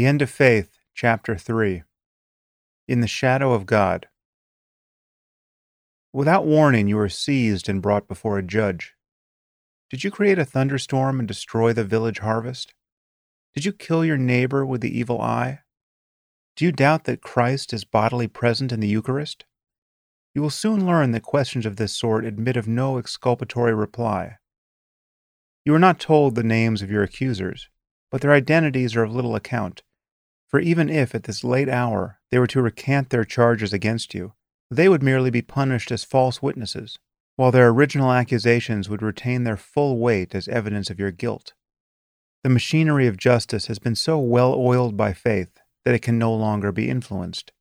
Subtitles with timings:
[0.00, 1.82] The End of Faith, Chapter 3
[2.88, 4.08] In the Shadow of God.
[6.10, 8.94] Without warning, you are seized and brought before a judge.
[9.90, 12.72] Did you create a thunderstorm and destroy the village harvest?
[13.52, 15.60] Did you kill your neighbor with the evil eye?
[16.56, 19.44] Do you doubt that Christ is bodily present in the Eucharist?
[20.34, 24.38] You will soon learn that questions of this sort admit of no exculpatory reply.
[25.66, 27.68] You are not told the names of your accusers
[28.10, 29.82] but their identities are of little account.
[30.50, 34.32] For even if, at this late hour, they were to recant their charges against you,
[34.70, 36.98] they would merely be punished as false witnesses,
[37.36, 41.52] while their original accusations would retain their full weight as evidence of your guilt.
[42.42, 46.34] The machinery of justice has been so well oiled by faith that it can no
[46.34, 47.52] longer be influenced.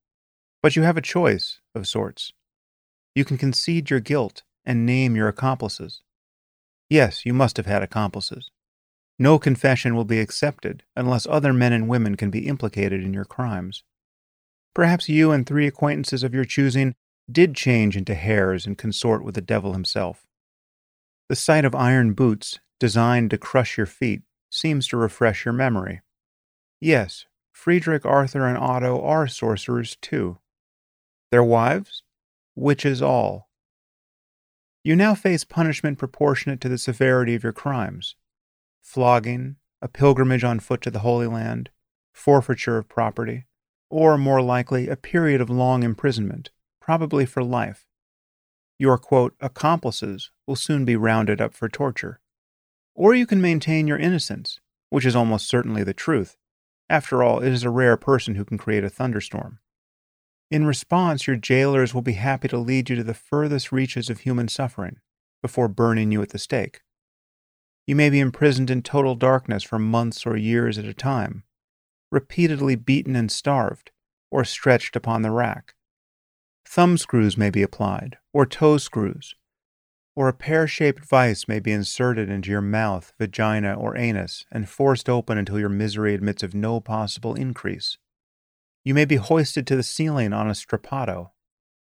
[0.61, 2.33] But you have a choice, of sorts.
[3.13, 6.02] You can concede your guilt and name your accomplices.
[6.89, 8.50] Yes, you must have had accomplices.
[9.22, 13.25] No confession will be accepted unless other men and women can be implicated in your
[13.25, 13.84] crimes.
[14.73, 16.95] Perhaps you and three acquaintances of your choosing
[17.30, 20.25] did change into hares and consort with the devil himself.
[21.28, 26.02] The sight of iron boots, designed to crush your feet, seems to refresh your memory.
[26.80, 30.38] Yes, Friedrich, Arthur, and Otto are sorcerers too.
[31.30, 32.03] Their wives?
[32.56, 33.50] Witches all.
[34.81, 38.16] You now face punishment proportionate to the severity of your crimes
[38.81, 41.69] flogging, a pilgrimage on foot to the Holy Land,
[42.13, 43.45] forfeiture of property,
[43.89, 47.88] or, more likely, a period of long imprisonment, probably for life.
[48.77, 52.19] Your, quote, accomplices will soon be rounded up for torture.
[52.95, 56.38] Or you can maintain your innocence, which is almost certainly the truth.
[56.89, 59.59] After all, it is a rare person who can create a thunderstorm.
[60.50, 64.22] In response, your jailers will be happy to lead you to the furthest reaches of
[64.22, 64.97] human suffering
[65.41, 66.81] before burning you at the stake.
[67.89, 71.41] You may be imprisoned in total darkness for months or years at a time,
[72.11, 73.89] repeatedly beaten and starved,
[74.29, 75.73] or stretched upon the rack.
[76.67, 79.33] Thumb screws may be applied, or toe screws,
[80.16, 84.69] or a pear shaped vice may be inserted into your mouth, vagina, or anus and
[84.69, 87.97] forced open until your misery admits of no possible increase.
[88.85, 91.31] You may be hoisted to the ceiling on a strappado,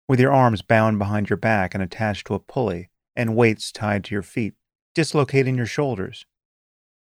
[0.06, 4.04] with your arms bound behind your back and attached to a pulley, and weights tied
[4.04, 4.54] to your feet
[4.98, 6.26] dislocating your shoulders.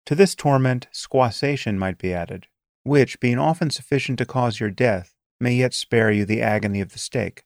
[0.04, 2.46] To this torment, squassation might be added,
[2.82, 6.92] which, being often sufficient to cause your death, may yet spare you the agony of
[6.92, 7.44] the stake.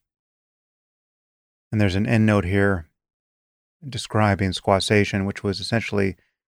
[1.71, 2.89] And there's an endnote here
[3.89, 6.17] describing squassation, which was essentially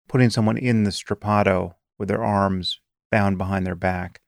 [0.09, 2.79] putting someone in the strappado with their arms
[3.11, 4.21] bound behind their back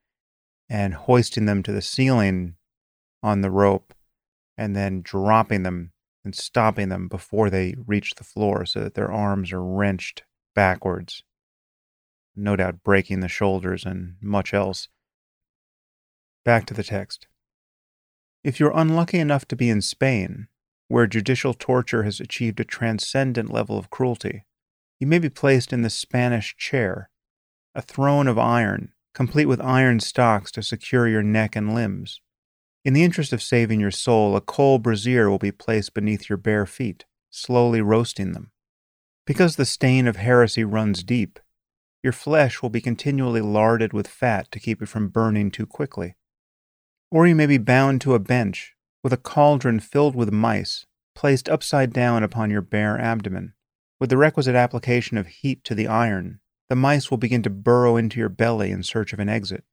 [0.69, 2.57] and hoisting them to the ceiling
[3.23, 3.95] on the rope
[4.59, 5.93] and then dropping them
[6.27, 10.25] and stopping them before they reach the floor so that their arms are wrenched
[10.57, 11.23] backwards,
[12.35, 14.89] no doubt breaking the shoulders and much else.
[16.45, 17.29] Back to the text.
[18.43, 20.49] If you're unlucky enough to be in Spain,
[20.89, 24.47] where judicial torture has achieved a transcendent level of cruelty,
[24.99, 27.09] you may be placed in the Spanish chair,
[27.73, 32.21] a throne of iron, complete with iron stocks to secure your neck and limbs.
[32.87, 36.37] In the interest of saving your soul, a coal brazier will be placed beneath your
[36.37, 38.53] bare feet, slowly roasting them.
[39.27, 41.41] Because the stain of heresy runs deep,
[42.05, 46.15] your flesh will be continually larded with fat to keep it from burning too quickly.
[47.11, 50.87] Or you may be bound to a bench, with a cauldron filled with mice,
[51.17, 53.55] placed upside down upon your bare abdomen.
[53.99, 57.97] With the requisite application of heat to the iron, the mice will begin to burrow
[57.97, 59.65] into your belly in search of an exit.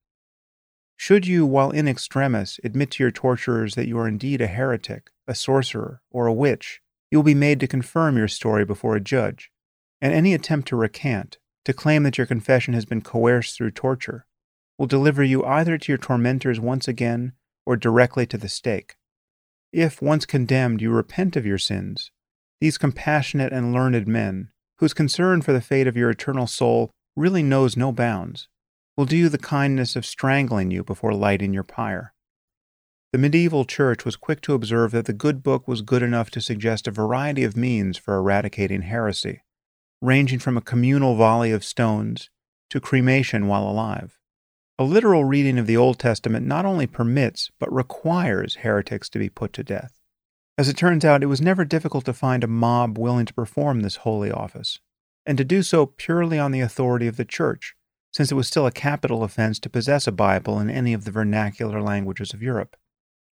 [0.96, 5.12] Should you, while in extremis, admit to your torturers that you are indeed a heretic,
[5.28, 6.82] a sorcerer, or a witch,
[7.12, 9.52] you will be made to confirm your story before a judge,
[10.02, 14.26] and any attempt to recant, to claim that your confession has been coerced through torture,
[14.78, 17.34] will deliver you either to your tormentors once again
[17.66, 18.96] or directly to the stake.
[19.72, 22.12] If, once condemned, you repent of your sins,
[22.60, 24.50] these compassionate and learned men,
[24.80, 28.48] whose concern for the fate of your eternal soul really knows no bounds,
[28.96, 32.14] will do you the kindness of strangling you before lighting your pyre.
[33.12, 36.42] The medieval church was quick to observe that the good book was good enough to
[36.42, 39.44] suggest a variety of means for eradicating heresy,
[40.02, 42.30] ranging from a communal volley of stones
[42.70, 44.18] to cremation while alive.
[44.80, 49.30] A literal reading of the Old Testament not only permits, but requires heretics to be
[49.30, 50.00] put to death.
[50.58, 53.82] As it turns out, it was never difficult to find a mob willing to perform
[53.82, 54.80] this holy office,
[55.26, 57.76] and to do so purely on the authority of the Church,
[58.16, 61.12] since it was still a capital offense to possess a Bible in any of the
[61.12, 62.76] vernacular languages of Europe.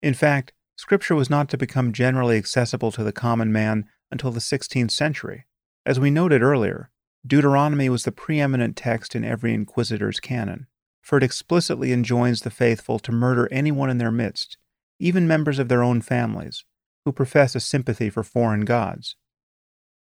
[0.02, 4.40] In fact, Scripture was not to become generally accessible to the common man until the
[4.40, 5.46] 16th century.
[5.86, 6.90] As we noted earlier,
[7.26, 10.66] Deuteronomy was the preeminent text in every inquisitor's canon.
[11.02, 14.58] for it explicitly enjoins the faithful to murder anyone in their midst,
[15.00, 16.64] even members of their own families,
[17.04, 19.16] who profess a sympathy for foreign gods.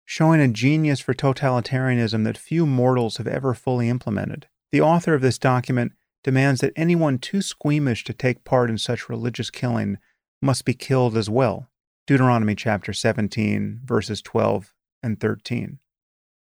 [0.06, 5.22] Showing a genius for totalitarianism that few mortals have ever fully implemented, the author of
[5.22, 5.94] this document
[6.24, 9.98] demands that anyone too squeamish to take part in such religious killing
[10.42, 11.70] must be killed as well.
[12.08, 14.74] Deuteronomy chapter 17, verses 12
[15.04, 15.80] and 13.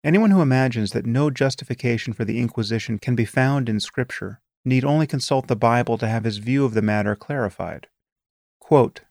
[0.03, 4.83] Anyone who imagines that no justification for the Inquisition can be found in Scripture need
[4.83, 7.87] only consult the Bible to have his view of the matter clarified.
[8.59, 9.01] Quote,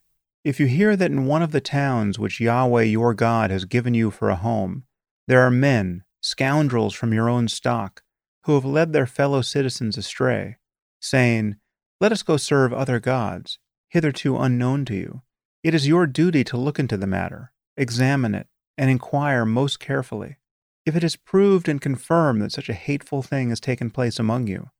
[0.45, 3.95] if you hear that in one of the towns which Yahweh your God has given
[3.95, 4.85] you for a home,
[5.29, 8.03] there are men, scoundrels from your own stock,
[8.45, 10.57] who have led their fellow citizens astray,
[11.01, 11.57] saying,
[12.01, 13.59] Let us go serve other gods,
[13.89, 15.23] hitherto unknown to you,
[15.63, 20.39] it is your duty to look into the matter, examine it, and inquire most carefully.
[20.85, 24.49] If it is proved and confirmed that such a hateful thing has taken place among
[24.49, 24.71] you,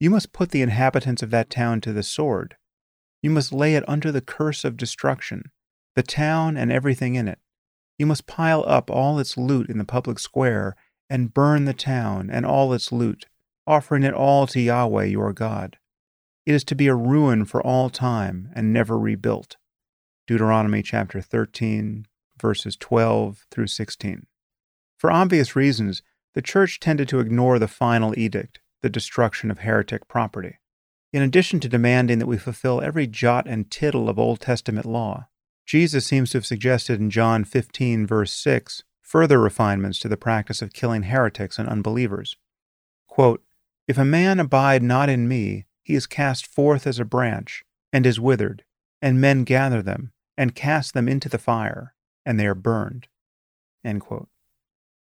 [0.00, 2.56] you must put the inhabitants of that town to the sword.
[3.22, 5.52] You must lay it under the curse of destruction,
[5.94, 7.38] the town and everything in it.
[7.96, 10.74] You must pile up all its loot in the public square
[11.08, 13.26] and burn the town and all its loot,
[13.66, 15.78] offering it all to Yahweh your God.
[16.46, 19.56] It is to be a ruin for all time and never rebuilt.
[20.26, 22.06] Deuteronomy chapter 13,
[22.40, 24.26] verses 12 through 16.
[24.98, 26.02] For obvious reasons,
[26.34, 30.58] the Church tended to ignore the final edict, the destruction of heretic property.
[31.12, 35.28] In addition to demanding that we fulfill every jot and tittle of Old Testament law,
[35.64, 40.62] Jesus seems to have suggested in John 15, verse 6, further refinements to the practice
[40.62, 42.36] of killing heretics and unbelievers.
[43.06, 43.44] Quote,
[43.86, 47.62] if a man abide not in me, he is cast forth as a branch,
[47.92, 48.64] and is withered,
[49.02, 53.08] and men gather them, and cast them into the fire, and they are burned.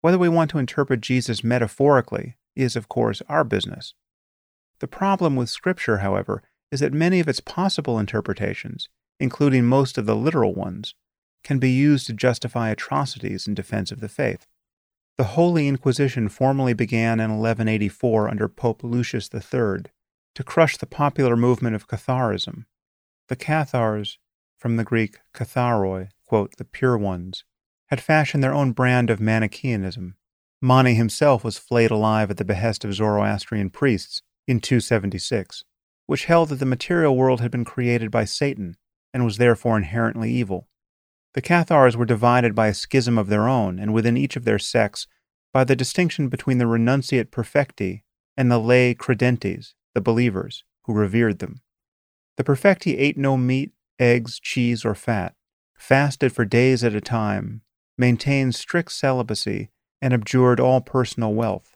[0.01, 3.93] Whether we want to interpret Jesus metaphorically is, of course, our business.
[4.79, 10.05] The problem with Scripture, however, is that many of its possible interpretations, including most of
[10.05, 10.93] the literal ones,
[11.43, 14.47] can be used to justify atrocities in defense of the faith.
[15.17, 19.83] The Holy Inquisition formally began in 1184 under Pope Lucius III
[20.35, 22.65] to crush the popular movement of Catharism.
[23.29, 24.17] The Cathars
[24.57, 27.43] from the Greek katharoi, quote, the pure ones,
[27.87, 30.15] had fashioned their own brand of Manichaeanism.
[30.61, 35.63] Mani himself was flayed alive at the behest of Zoroastrian priests in 276,
[36.05, 38.77] which held that the material world had been created by Satan
[39.13, 40.69] and was therefore inherently evil.
[41.33, 44.59] The Cathars were divided by a schism of their own, and within each of their
[44.59, 45.07] sects
[45.51, 48.03] by the distinction between the renunciate perfecti
[48.37, 51.61] and the lay credentes, the believers, who revered them.
[52.37, 55.35] The perfecti ate no meat, eggs, cheese, or fat,
[55.75, 57.61] fasted for days at a time,
[57.97, 59.69] maintained strict celibacy,
[60.01, 61.75] and abjured all personal wealth.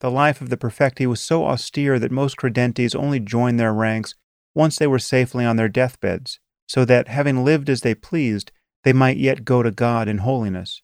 [0.00, 4.14] The life of the perfecti was so austere that most credentes only joined their ranks
[4.54, 8.50] once they were safely on their deathbeds, so that, having lived as they pleased,
[8.84, 10.82] they might yet go to God in holiness.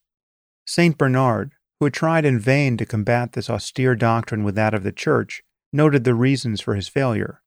[0.66, 0.96] St.
[0.96, 4.92] Bernard, who had tried in vain to combat this austere doctrine with that of the
[4.92, 5.42] Church,
[5.72, 7.42] noted the reasons for his failure.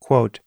[0.00, 0.40] Quote,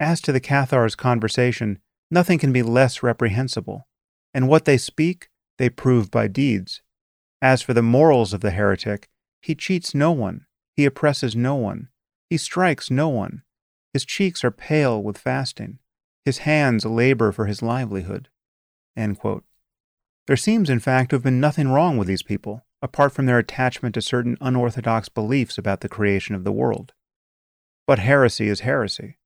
[0.00, 1.78] as to the Cathars' conversation,
[2.10, 3.86] nothing can be less reprehensible,
[4.34, 5.28] and what they speak,
[5.58, 6.82] they prove by deeds.
[7.40, 9.08] As for the morals of the heretic,
[9.40, 11.88] he cheats no one, he oppresses no one,
[12.28, 13.42] he strikes no one,
[13.92, 15.78] his cheeks are pale with fasting,
[16.24, 18.28] his hands labor for his livelihood.
[18.96, 23.38] There seems, in fact, to have been nothing wrong with these people, apart from their
[23.38, 26.92] attachment to certain unorthodox beliefs about the creation of the world.
[27.86, 29.18] But heresy is heresy.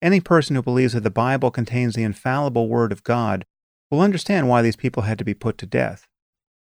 [0.00, 3.44] Any person who believes that the Bible contains the infallible Word of God
[3.90, 6.06] will understand why these people had to be put to death.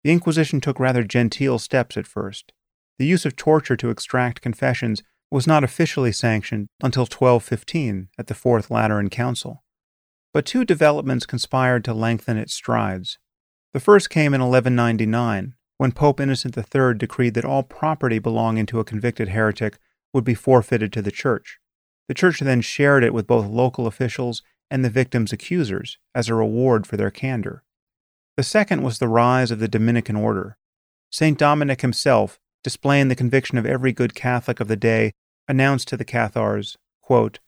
[0.04, 2.52] The Inquisition took rather genteel steps at first.
[2.98, 8.34] The use of torture to extract confessions was not officially sanctioned until 1215 at the
[8.34, 9.64] Fourth Lateran Council.
[10.32, 13.18] But two developments conspired to lengthen its strides.
[13.72, 18.80] The first came in 1199, when Pope Innocent III decreed that all property belonging to
[18.80, 19.78] a convicted heretic
[20.12, 21.58] would be forfeited to the Church.
[22.08, 26.34] The church then shared it with both local officials and the victim's accusers as a
[26.34, 27.62] reward for their candor.
[28.36, 30.56] The second was the rise of the Dominican order.
[31.10, 31.38] St.
[31.38, 35.12] Dominic himself, displaying the conviction of every good Catholic of the day,
[35.46, 37.40] announced to the Cathars, quote,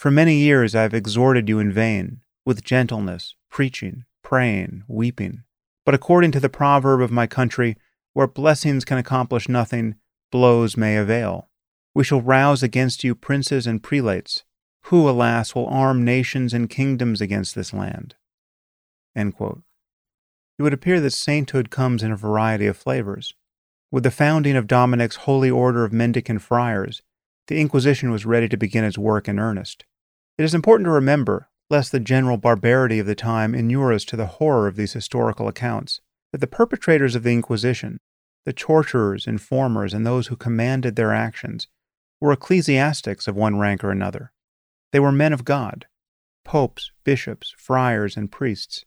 [0.00, 5.42] For many years I have exhorted you in vain, with gentleness, preaching, praying, weeping.
[5.84, 7.76] But according to the proverb of my country,
[8.14, 9.96] where blessings can accomplish nothing,
[10.32, 11.50] blows may avail.
[11.94, 14.42] We shall rouse against you princes and prelates,
[14.84, 18.14] who, alas, will arm nations and kingdoms against this land.
[20.58, 23.34] It would appear that sainthood comes in a variety of flavors.
[23.90, 27.02] With the founding of Dominic's Holy Order of Mendicant Friars,
[27.48, 29.84] The Inquisition was ready to begin its work in earnest.
[30.40, 34.16] It is important to remember, lest the general barbarity of the time inure us to
[34.16, 36.00] the horror of these historical accounts,
[36.32, 38.00] that the perpetrators of the Inquisition,
[38.46, 41.68] the torturers, informers, and those who commanded their actions,
[42.22, 44.32] were ecclesiastics of one rank or another.
[44.92, 45.84] They were men of God,
[46.42, 48.86] popes, bishops, friars, and priests.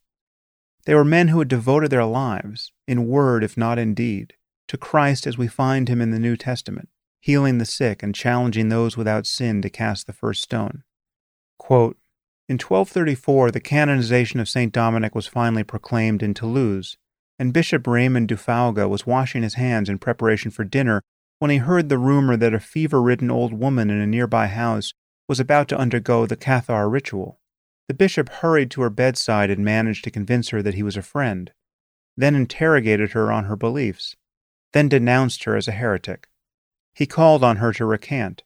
[0.86, 4.33] They were men who had devoted their lives, in word if not in deed,
[4.69, 8.69] to Christ as we find him in the New Testament, healing the sick and challenging
[8.69, 10.81] those without sin to cast the first stone.
[11.57, 11.98] Quote,
[12.50, 14.74] in 1234, the canonization of St.
[14.74, 16.98] Dominic was finally proclaimed in Toulouse,
[17.39, 21.01] and Bishop Raymond du Fauga was washing his hands in preparation for dinner
[21.39, 24.93] when he heard the rumor that a fever ridden old woman in a nearby house
[25.27, 27.39] was about to undergo the Cathar ritual.
[27.88, 31.01] The bishop hurried to her bedside and managed to convince her that he was a
[31.01, 31.51] friend,
[32.15, 34.15] then interrogated her on her beliefs,
[34.74, 36.27] then denounced her as a heretic.
[36.93, 38.43] He called on her to recant.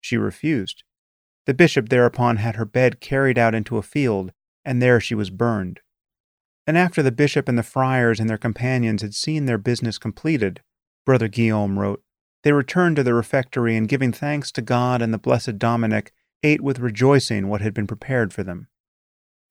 [0.00, 0.82] She refused.
[1.46, 4.32] The bishop thereupon had her bed carried out into a field,
[4.64, 5.80] and there she was burned.
[6.66, 10.60] And after the bishop and the friars and their companions had seen their business completed,
[11.04, 12.02] Brother Guillaume wrote,
[12.42, 16.12] they returned to the refectory and giving thanks to God and the blessed Dominic,
[16.42, 18.68] ate with rejoicing what had been prepared for them.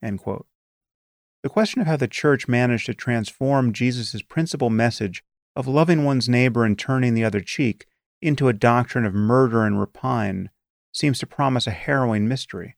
[0.02, 5.24] The question of how the Church managed to transform Jesus' principal message
[5.56, 7.86] of loving one's neighbor and turning the other cheek
[8.22, 10.50] into a doctrine of murder and rapine
[10.96, 12.78] seems to promise a harrowing mystery,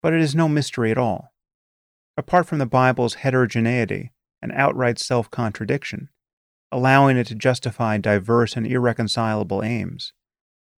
[0.00, 1.32] but it is no mystery at all.
[2.16, 6.08] Apart from the Bible's heterogeneity and outright self contradiction,
[6.70, 10.12] allowing it to justify diverse and irreconcilable aims,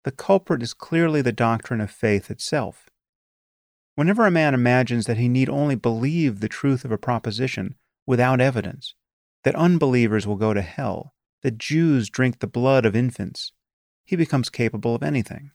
[0.05, 2.89] the culprit is clearly the doctrine of faith itself.
[3.95, 8.39] Whenever a man imagines that he need only believe the truth of a proposition without
[8.39, 8.95] evidence,
[9.43, 13.51] that unbelievers will go to hell, that Jews drink the blood of infants,
[14.05, 15.51] he becomes capable of anything.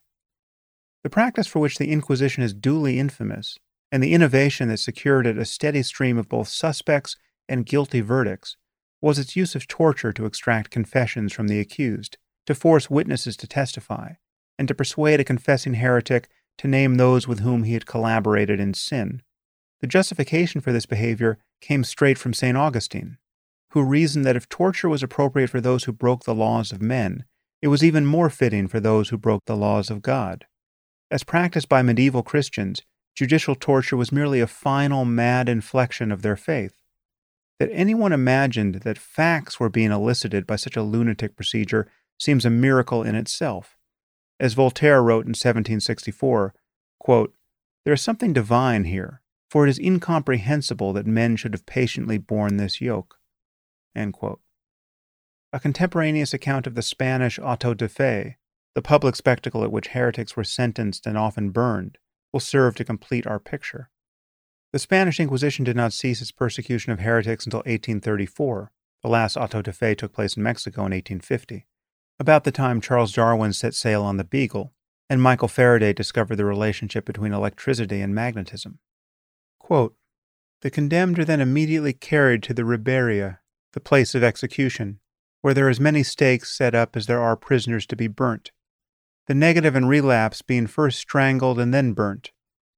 [1.05, 3.59] The practice for which the Inquisition is duly infamous,
[3.93, 8.57] and the innovation that secured it a steady stream of both suspects and guilty verdicts,
[9.03, 13.47] was its use of torture to extract confessions from the accused, to force witnesses to
[13.47, 14.15] testify,
[14.59, 18.73] and to persuade a confessing heretic to name those with whom he had collaborated in
[18.73, 19.21] sin.
[19.83, 22.57] The justification for this behavior came straight from St.
[22.57, 23.19] Augustine,
[23.73, 27.25] who reasoned that if torture was appropriate for those who broke the laws of men,
[27.61, 30.47] it was even more fitting for those who broke the laws of God.
[31.15, 32.83] As practiced by medieval Christians,
[33.15, 36.83] judicial torture was merely a final mad inflection of their faith.
[37.61, 41.87] That anyone imagined that facts were being elicited by such a lunatic procedure
[42.19, 43.79] seems a miracle in itself.
[44.41, 46.53] As Voltaire wrote in 1764,
[46.99, 47.33] quote,
[47.85, 52.57] There is something divine here, for it is incomprehensible that men should have patiently borne
[52.57, 53.21] this yoke.
[55.53, 58.39] A contemporaneous account of the Spanish auto de fe,
[58.75, 61.99] the public spectacle at which heretics were sentenced and often burned,
[62.33, 63.91] will serve to complete our picture.
[64.73, 68.73] The Spanish Inquisition did not cease its persecution of heretics until 1834.
[69.03, 71.67] The last auto de fe took place in Mexico in 1850
[72.19, 74.73] about the time Charles Darwin set sail on the Beagle,
[75.11, 78.79] and Michael Faraday discovered the relationship between electricity and magnetism.
[79.59, 79.97] Quote,
[80.63, 83.41] the condemned are then immediately carried to the Riberia,
[83.73, 85.01] the place of execution,
[85.43, 88.51] where there are as many stakes set up as there are prisoners to be burnt.
[89.27, 92.33] The negative and relapse being first strangled and then burnt.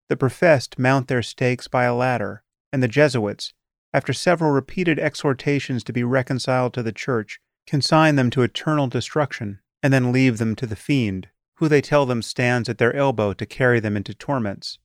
[0.09, 3.53] The professed mount their stakes by a ladder, and the Jesuits,
[3.93, 9.59] after several repeated exhortations to be reconciled to the Church, consign them to eternal destruction,
[9.83, 13.33] and then leave them to the fiend, who they tell them stands at their elbow
[13.33, 14.79] to carry them into torments.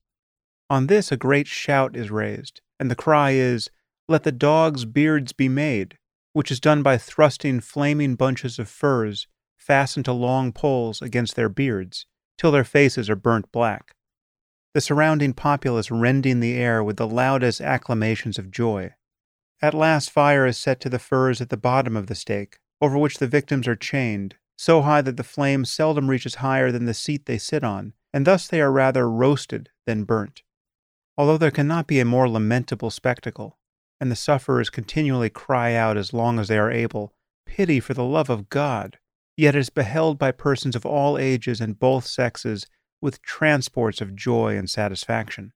[0.69, 3.69] On this a great shout is raised, and the cry is,
[4.07, 5.97] Let the dogs' beards be made,
[6.33, 9.27] which is done by thrusting flaming bunches of furze,
[9.61, 12.05] fastened to long poles, against their beards,
[12.37, 13.95] till their faces are burnt black.
[14.73, 18.93] The surrounding populace rending the air with the loudest acclamations of joy.
[19.61, 22.97] At last fire is set to the furze at the bottom of the stake, over
[22.97, 26.93] which the victims are chained, so high that the flame seldom reaches higher than the
[26.93, 30.41] seat they sit on, and thus they are rather roasted than burnt.
[31.17, 33.59] Although there cannot be a more lamentable spectacle,
[33.99, 37.13] and the sufferers continually cry out as long as they are able,
[37.51, 38.97] Pity for the love of God,
[39.41, 42.67] yet is beheld by persons of all ages and both sexes
[43.01, 45.51] with transports of joy and satisfaction.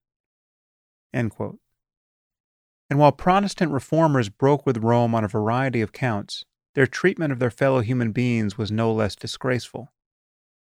[2.90, 7.38] And while Protestant reformers broke with Rome on a variety of counts, their treatment of
[7.38, 9.92] their fellow human beings was no less disgraceful.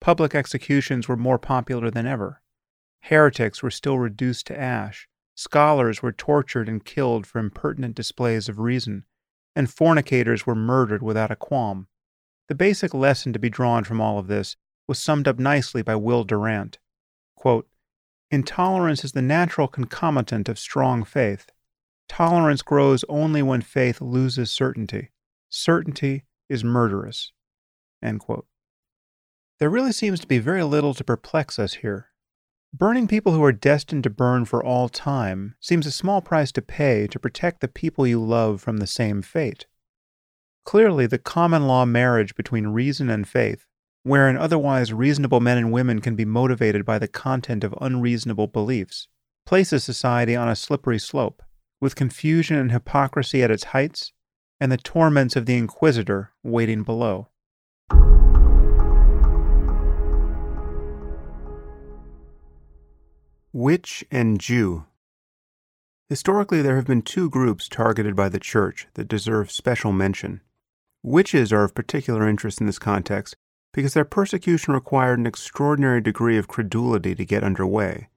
[0.01, 2.41] Public executions were more popular than ever.
[3.03, 5.07] Heretics were still reduced to ash.
[5.33, 9.05] Scholars were tortured and killed for impertinent displays of reason,
[9.55, 11.87] and fornicators were murdered without a qualm.
[12.50, 14.55] The basic lesson to be drawn from all of this
[14.88, 16.77] was summed up nicely by Will Durant.
[17.35, 17.67] Quote,
[18.29, 21.51] Intolerance is the natural concomitant of strong faith.
[22.09, 25.12] Tolerance grows only when faith loses certainty.
[25.50, 27.31] Certainty is murderous.
[29.59, 32.07] There really seems to be very little to perplex us here.
[32.73, 36.62] Burning people who are destined to burn for all time seems a small price to
[36.62, 39.67] pay to protect the people you love from the same fate.
[40.65, 43.65] Clearly, the common law marriage between reason and faith,
[44.03, 49.08] wherein otherwise reasonable men and women can be motivated by the content of unreasonable beliefs,
[49.46, 51.43] places society on a slippery slope,
[51.79, 54.13] with confusion and hypocrisy at its heights,
[54.60, 57.27] and the torments of the Inquisitor waiting below.
[63.51, 64.86] Witch and Jew.
[66.10, 70.41] Historically, there have been two groups targeted by the Church that deserve special mention.
[71.05, 73.36] Witches are of particular interest in this context
[73.74, 78.07] because their persecution required an extraordinary degree of credulity to get underway,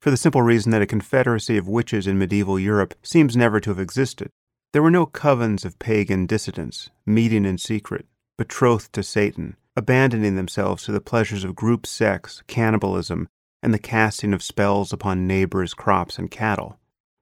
[0.00, 3.70] for the simple reason that a confederacy of witches in medieval Europe seems never to
[3.70, 4.30] have existed.
[4.72, 10.84] There were no covens of pagan dissidents, meeting in secret, betrothed to Satan, abandoning themselves
[10.84, 13.26] to the pleasures of group sex, cannibalism,
[13.64, 16.78] and the casting of spells upon neighbors' crops and cattle.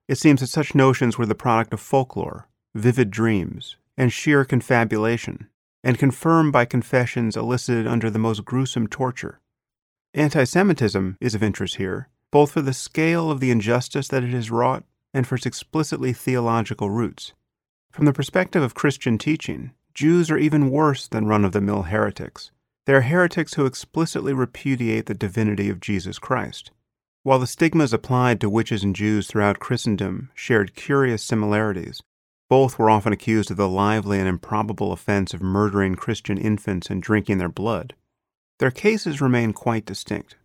[0.08, 5.48] It seems that such notions were the product of folklore, vivid dreams, and sheer confabulation,
[5.82, 9.40] and confirmed by confessions elicited under the most gruesome torture.
[10.14, 14.30] Anti Semitism is of interest here, both for the scale of the injustice that it
[14.30, 14.84] has wrought
[15.14, 17.32] and for its explicitly theological roots.
[17.90, 21.84] From the perspective of Christian teaching, Jews are even worse than run of the mill
[21.84, 22.50] heretics.
[22.84, 26.70] They are heretics who explicitly repudiate the divinity of Jesus Christ.
[27.22, 32.02] While the stigmas applied to witches and Jews throughout Christendom shared curious similarities,
[32.48, 37.02] both were often accused of the lively and improbable offense of murdering Christian infants and
[37.02, 37.94] drinking their blood.
[38.58, 40.36] Their cases remain quite distinct.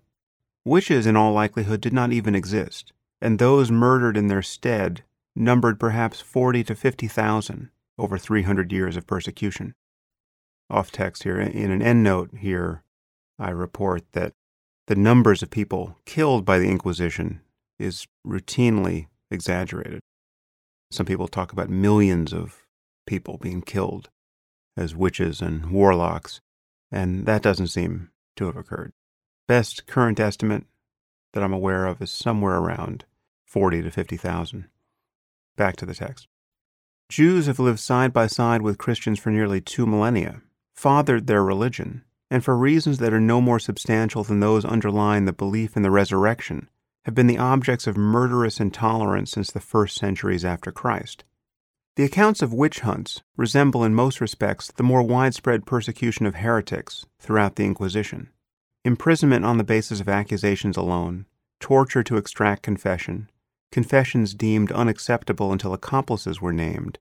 [0.66, 5.04] Witches, in all likelihood, did not even exist, and those murdered in their stead
[5.36, 9.74] numbered perhaps 40 to 50,000 over 300 years of persecution
[10.70, 11.40] off text here.
[11.40, 12.84] In an endnote here,
[13.38, 14.34] I report that
[14.88, 17.42] the numbers of people killed by the Inquisition
[17.80, 20.02] is routinely exaggerated.
[20.92, 22.68] Some people talk about millions of
[23.08, 24.10] people being killed
[24.76, 26.42] as witches and warlocks,
[26.92, 28.92] and that doesn't seem to have occurred.
[29.48, 30.66] Best current estimate
[31.32, 33.06] that I'm aware of is somewhere around
[33.46, 34.66] 40 to 50,000.
[35.56, 36.28] Back to the text.
[37.08, 40.42] Jews have lived side by side with Christians for nearly two millennia,
[40.74, 45.34] fathered their religion, and for reasons that are no more substantial than those underlying the
[45.34, 46.70] belief in the resurrection,
[47.06, 51.24] have been the objects of murderous intolerance since the first centuries after Christ.
[51.96, 57.06] The accounts of witch hunts resemble in most respects the more widespread persecution of heretics
[57.20, 58.30] throughout the Inquisition.
[58.86, 61.26] Imprisonment on the basis of accusations alone,
[61.60, 63.30] torture to extract confession,
[63.72, 66.98] confessions deemed unacceptable until accomplices were named,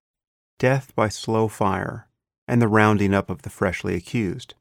[0.59, 2.09] death by slow fire,
[2.49, 4.55] and the rounding up of the freshly accused.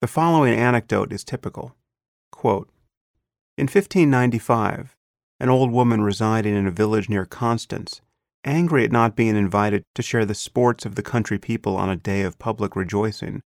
[0.00, 1.76] The following anecdote is typical.
[2.32, 2.70] Quote,
[3.58, 4.96] in 1595,
[5.40, 8.00] an old woman residing in a village near Constance,
[8.44, 11.96] angry at not being invited to share the sports of the country people on a
[11.96, 13.42] day of public rejoicing,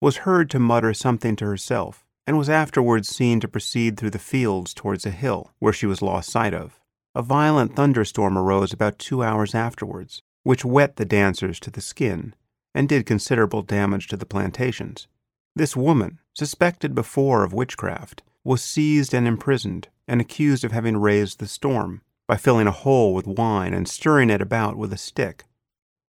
[0.00, 4.18] was heard to mutter something to herself, and was afterwards seen to proceed through the
[4.18, 6.80] fields towards a hill, where she was lost sight of.
[7.14, 12.34] A violent thunderstorm arose about two hours afterwards, which wet the dancers to the skin,
[12.74, 15.06] and did considerable damage to the plantations.
[15.54, 21.38] This woman, suspected before of witchcraft, was seized and imprisoned, and accused of having raised
[21.38, 25.44] the storm by filling a hole with wine and stirring it about with a stick.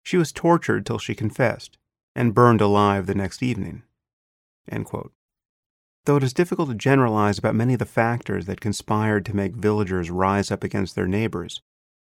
[0.02, 1.78] She was tortured till she confessed,
[2.14, 3.82] and burned alive the next evening.
[6.04, 9.54] Though it is difficult to generalize about many of the factors that conspired to make
[9.54, 11.60] villagers rise up against their neighbors,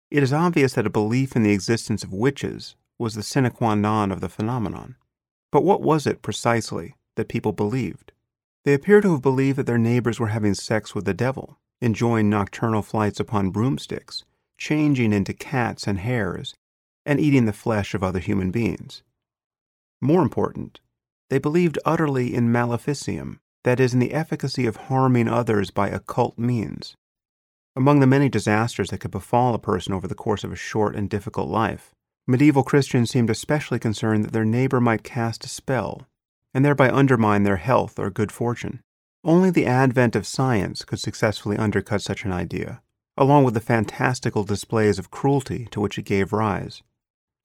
[0.09, 3.75] it is obvious that a belief in the existence of witches was the sine qua
[3.75, 4.95] non of the phenomenon.
[5.51, 8.11] But what was it precisely that people believed?
[8.65, 12.29] They appear to have believed that their neighbors were having sex with the devil, enjoying
[12.29, 14.25] nocturnal flights upon broomsticks,
[14.57, 16.53] changing into cats and hares,
[17.05, 19.01] and eating the flesh of other human beings.
[20.01, 20.81] More important,
[21.29, 26.37] they believed utterly in maleficium, that is, in the efficacy of harming others by occult
[26.37, 26.95] means.
[27.75, 30.95] Among the many disasters that could befall a person over the course of a short
[30.95, 31.91] and difficult life,
[32.27, 36.07] Medieval Christians seemed especially concerned that their neighbor might cast a spell,
[36.53, 38.81] and thereby undermine their health or good fortune.
[39.23, 42.81] Only the advent of science could successfully undercut such an idea,
[43.17, 46.81] along with the fantastical displays of cruelty to which it gave rise.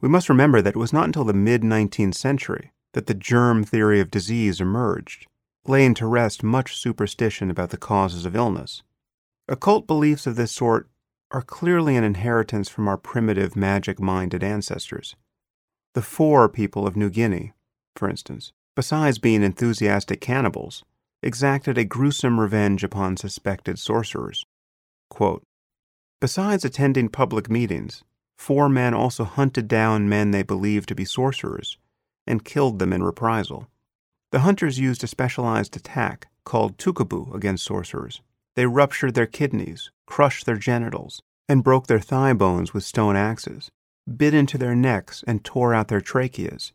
[0.00, 3.64] We must remember that it was not until the mid 19th century that the germ
[3.64, 5.26] theory of disease emerged,
[5.66, 8.82] laying to rest much superstition about the causes of illness.
[9.48, 10.88] Occult beliefs of this sort
[11.30, 15.16] are clearly an inheritance from our primitive magic minded ancestors.
[15.94, 17.52] The Fore people of New Guinea,
[17.96, 20.84] for instance, besides being enthusiastic cannibals,
[21.22, 24.44] exacted a gruesome revenge upon suspected sorcerers.
[25.08, 25.42] Quote,
[26.20, 28.02] Besides attending public meetings,
[28.37, 31.78] Fore men also hunted down men they believed to be sorcerers
[32.26, 33.68] and killed them in reprisal.
[34.32, 38.20] The hunters used a specialized attack called tukabu against sorcerers.
[38.56, 43.70] They ruptured their kidneys, crushed their genitals, and broke their thigh bones with stone axes,
[44.16, 46.72] bit into their necks and tore out their tracheas,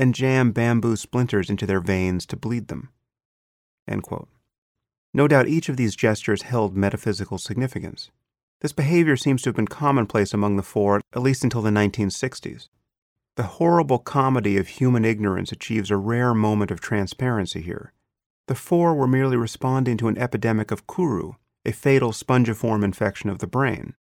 [0.00, 2.88] and jam bamboo splinters into their veins to bleed them.
[5.12, 8.10] No doubt each of these gestures held metaphysical significance.
[8.62, 12.68] This behavior seems to have been commonplace among the Fore, at least until the 1960s.
[13.36, 17.92] The horrible comedy of human ignorance achieves a rare moment of transparency here.
[18.46, 21.32] The Fore were merely responding to an epidemic of kuru,
[21.66, 23.94] a fatal spongiform infection of the brain,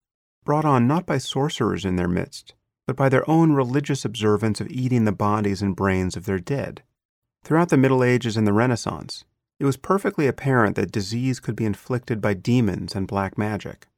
[0.44, 2.54] brought on not by sorcerers in their midst,
[2.88, 6.82] but by their own religious observance of eating the bodies and brains of their dead.
[7.44, 9.26] Throughout the Middle Ages and the Renaissance,
[9.60, 13.88] it was perfectly apparent that disease could be inflicted by demons and black magic.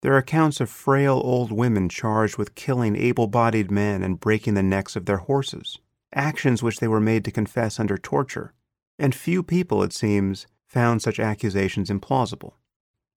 [0.00, 4.54] There are accounts of frail old women charged with killing able bodied men and breaking
[4.54, 5.78] the necks of their horses,
[6.14, 8.54] actions which they were made to confess under torture,
[8.98, 12.54] and few people, it seems, found such accusations implausible.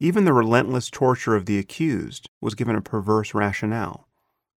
[0.01, 4.09] Even the relentless torture of the accused was given a perverse rationale.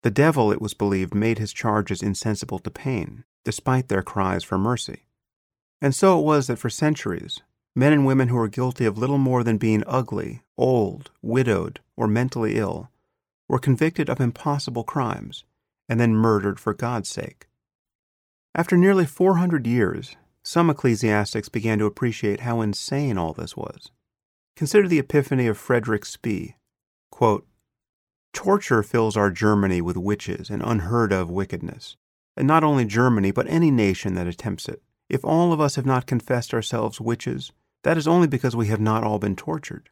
[0.05, 4.59] The devil, it was believed, made his charges insensible to pain, despite their cries for
[4.59, 5.07] mercy.
[5.81, 7.41] And so it was that for centuries,
[7.75, 12.07] men and women who were guilty of little more than being ugly, old, widowed, or
[12.07, 12.91] mentally ill
[13.49, 15.45] were convicted of impossible crimes
[15.89, 17.47] and then murdered for God's sake.
[18.55, 23.91] After nearly 400 years, some ecclesiastics began to appreciate how insane all this was.
[24.55, 26.57] Consider the epiphany of Frederick Spee.
[27.11, 27.47] Quote,
[28.35, 31.97] Torture fills our Germany with witches and unheard of wickedness,
[32.37, 34.83] and not only Germany, but any nation that attempts it.
[35.09, 37.53] If all of us have not confessed ourselves witches,
[37.85, 39.89] that is only because we have not all been tortured.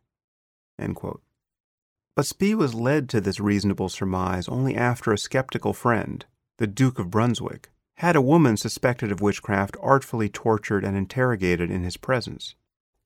[2.15, 6.27] But Spee was led to this reasonable surmise only after a skeptical friend,
[6.59, 11.85] the Duke of Brunswick, had a woman suspected of witchcraft artfully tortured and interrogated in
[11.85, 12.57] his presence.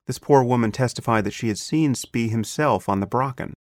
[0.07, 3.53] This poor woman testified that she had seen Spee himself on the Brocken,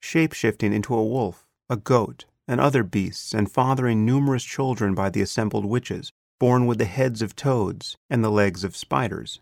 [0.00, 5.20] shape-shifting into a wolf, a goat, and other beasts, and fathering numerous children by the
[5.20, 9.40] assembled witches, born with the heads of toads and the legs of spiders.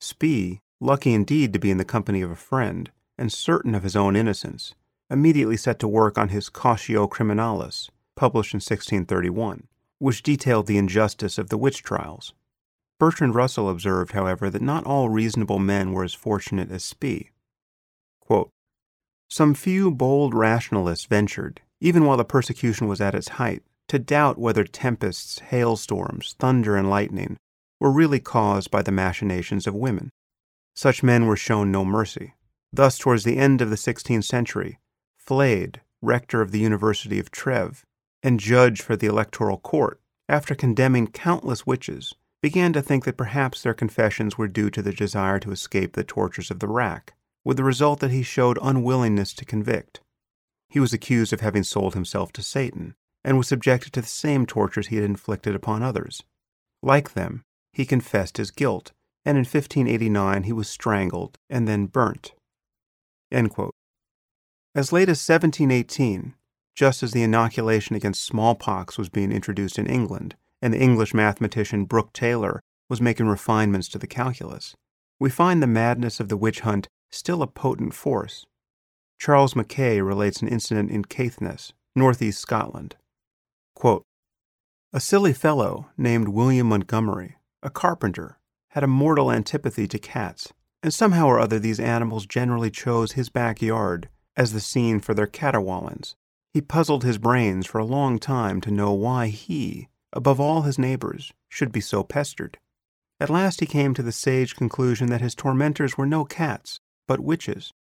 [0.00, 3.96] Spee, lucky indeed to be in the company of a friend, and certain of his
[3.96, 4.74] own innocence,
[5.10, 11.38] immediately set to work on his Cautio Criminalis, published in 1631, which detailed the injustice
[11.38, 12.34] of the witch trials.
[12.98, 17.30] Bertrand Russell observed, however, that not all reasonable men were as fortunate as Spee.
[18.20, 18.50] Quote,
[19.32, 24.36] Some few bold rationalists ventured, even while the persecution was at its height, to doubt
[24.36, 27.38] whether tempests, hailstorms, thunder, and lightning
[27.80, 30.10] were really caused by the machinations of women.
[30.76, 32.34] Such men were shown no mercy.
[32.74, 34.78] Thus, towards the end of the 16th century,
[35.16, 37.84] Flade, rector of the University of Treves,
[38.22, 43.62] and judge for the electoral court, after condemning countless witches, began to think that perhaps
[43.62, 47.56] their confessions were due to the desire to escape the tortures of the rack, with
[47.56, 50.00] the result that he showed unwillingness to convict.
[50.68, 54.46] He was accused of having sold himself to Satan, and was subjected to the same
[54.46, 56.22] tortures he had inflicted upon others.
[56.82, 58.92] Like them, he confessed his guilt,
[59.24, 62.32] and in 1589 he was strangled and then burnt.
[64.74, 66.34] As late as 1718,
[66.74, 71.84] just as the inoculation against smallpox was being introduced in England, and the English mathematician
[71.84, 74.74] Brooke Taylor was making refinements to the calculus,
[75.20, 78.46] we find the madness of the witch hunt still a potent force.
[79.20, 82.96] Charles Mackay relates an incident in Caithness, northeast Scotland.
[83.74, 84.02] Quote,
[84.92, 88.38] a silly fellow named William Montgomery a carpenter,
[88.70, 93.28] had a mortal antipathy to cats, and somehow or other these animals generally chose his
[93.28, 96.14] backyard as the scene for their caterwaulings.
[96.52, 100.78] He puzzled his brains for a long time to know why he, above all his
[100.78, 102.58] neighbors, should be so pestered.
[103.20, 107.20] At last he came to the sage conclusion that his tormentors were no cats, but
[107.20, 107.72] witches.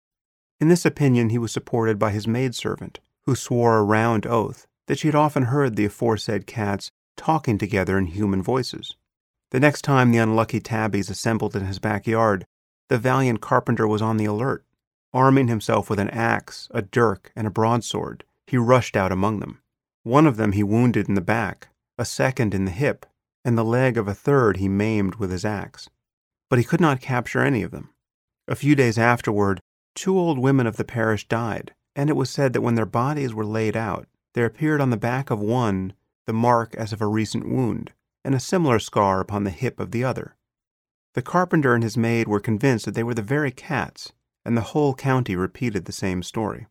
[0.59, 4.99] In this opinion he was supported by his maidservant, who swore a round oath that
[4.99, 8.95] she had often heard the aforesaid cats talking together in human voices.
[9.51, 12.45] The next time the unlucky tabbies assembled in his backyard,
[12.89, 14.65] the valiant carpenter was on the alert.
[15.13, 19.61] Arming himself with an axe, a dirk, and a broadsword, he rushed out among them.
[20.03, 23.05] One of them he wounded in the back, a second in the hip,
[23.43, 25.89] and the leg of a third he maimed with his axe.
[26.51, 27.90] but he could not capture any of them.
[28.51, 29.61] A few days afterward,
[29.95, 33.33] two old women of the parish died, and it was said that when their bodies
[33.33, 35.93] were laid out, there appeared on the back of one
[36.27, 37.93] the mark as of a recent wound,
[38.25, 40.35] and a similar scar upon the hip of the other.
[41.13, 44.11] The carpenter and his maid were convinced that they were the very cats,
[44.43, 46.67] and the whole county repeated the same story.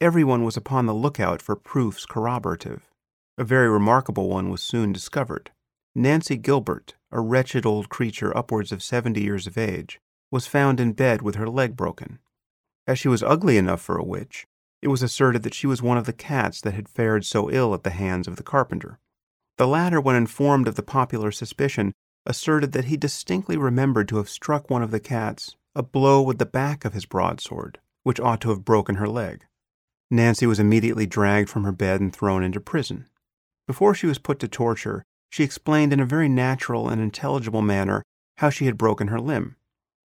[0.00, 2.88] Everyone was upon the lookout for proofs corroborative.
[3.36, 5.50] A very remarkable one was soon discovered.
[5.92, 9.98] Nancy Gilbert, a wretched old creature upwards of seventy years of age,
[10.30, 12.18] was found in bed with her leg broken.
[12.86, 14.46] As she was ugly enough for a witch,
[14.82, 17.74] it was asserted that she was one of the cats that had fared so ill
[17.74, 18.98] at the hands of the carpenter.
[19.58, 21.92] The latter, when informed of the popular suspicion,
[22.24, 26.38] asserted that he distinctly remembered to have struck one of the cats a blow with
[26.38, 29.44] the back of his broadsword, which ought to have broken her leg.
[30.10, 33.06] Nancy was immediately dragged from her bed and thrown into prison.
[33.66, 38.02] Before she was put to torture, she explained in a very natural and intelligible manner
[38.38, 39.54] how she had broken her limb,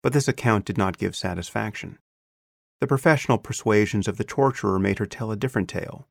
[0.04, 1.98] but this account did not give satisfaction.
[2.82, 6.08] The professional persuasions of the torturer made her tell a different tale,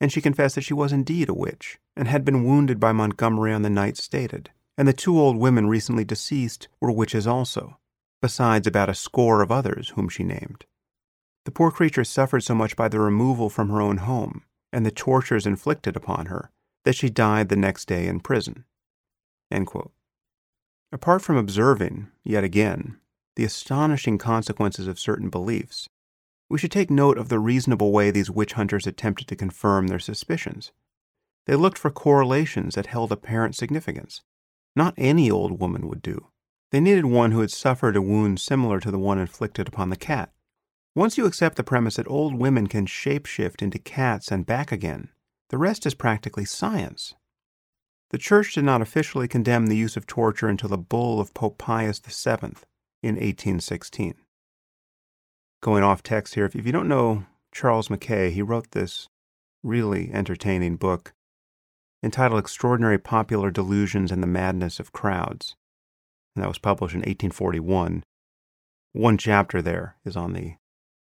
[0.00, 3.52] and she confessed that she was indeed a witch, and had been wounded by Montgomery
[3.52, 7.78] on the night stated, and the two old women recently deceased were witches also,
[8.20, 10.66] besides about a score of others whom she named.
[11.44, 14.90] The poor creature suffered so much by the removal from her own home, and the
[14.90, 16.50] tortures inflicted upon her,
[16.84, 18.64] that she died the next day in prison.
[20.92, 22.98] Apart from observing, yet again,
[23.36, 25.88] the astonishing consequences of certain beliefs,
[26.48, 29.98] we should take note of the reasonable way these witch hunters attempted to confirm their
[29.98, 30.72] suspicions.
[31.46, 34.22] They looked for correlations that held apparent significance.
[34.74, 36.28] Not any old woman would do.
[36.70, 39.96] They needed one who had suffered a wound similar to the one inflicted upon the
[39.96, 40.32] cat.
[40.94, 45.10] Once you accept the premise that old women can shapeshift into cats and back again,
[45.50, 47.14] the rest is practically science.
[48.10, 51.58] The Church did not officially condemn the use of torture until the bull of Pope
[51.58, 52.54] Pius VII
[53.06, 54.14] in 1816
[55.66, 56.44] going off text here.
[56.44, 59.08] If, you don't know Charles Mackay, he wrote this
[59.62, 61.12] really entertaining book
[62.04, 65.56] entitled Extraordinary Popular Delusions and the Madness of Crowds.
[66.34, 68.04] And that was published in 1841.
[68.92, 70.54] One chapter there is on the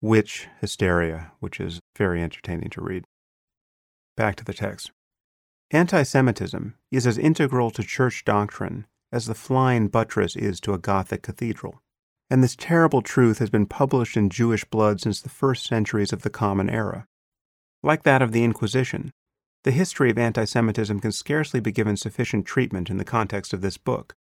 [0.00, 3.04] witch hysteria, which is very entertaining to read.
[4.16, 4.92] Back to the text.
[5.70, 10.78] Anti Semitism is as integral to church doctrine as the flying buttress is to a
[10.78, 11.80] Gothic cathedral
[12.34, 16.22] and this terrible truth has been published in Jewish blood since the first centuries of
[16.22, 17.06] the Common Era.
[17.80, 19.12] Like that of the Inquisition,
[19.62, 23.60] the history of anti Semitism can scarcely be given sufficient treatment in the context of
[23.60, 24.16] this book.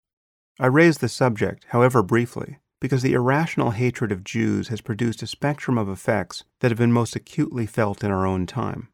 [0.60, 5.28] I raise the subject, however briefly, because the irrational hatred of Jews has produced a
[5.28, 8.88] spectrum of effects that have been most acutely felt in our own time.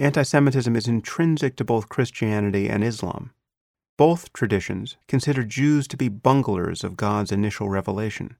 [0.00, 3.30] Anti Semitism is intrinsic to both Christianity and Islam,
[3.98, 8.36] both traditions consider Jews to be bunglers of God's initial revelation.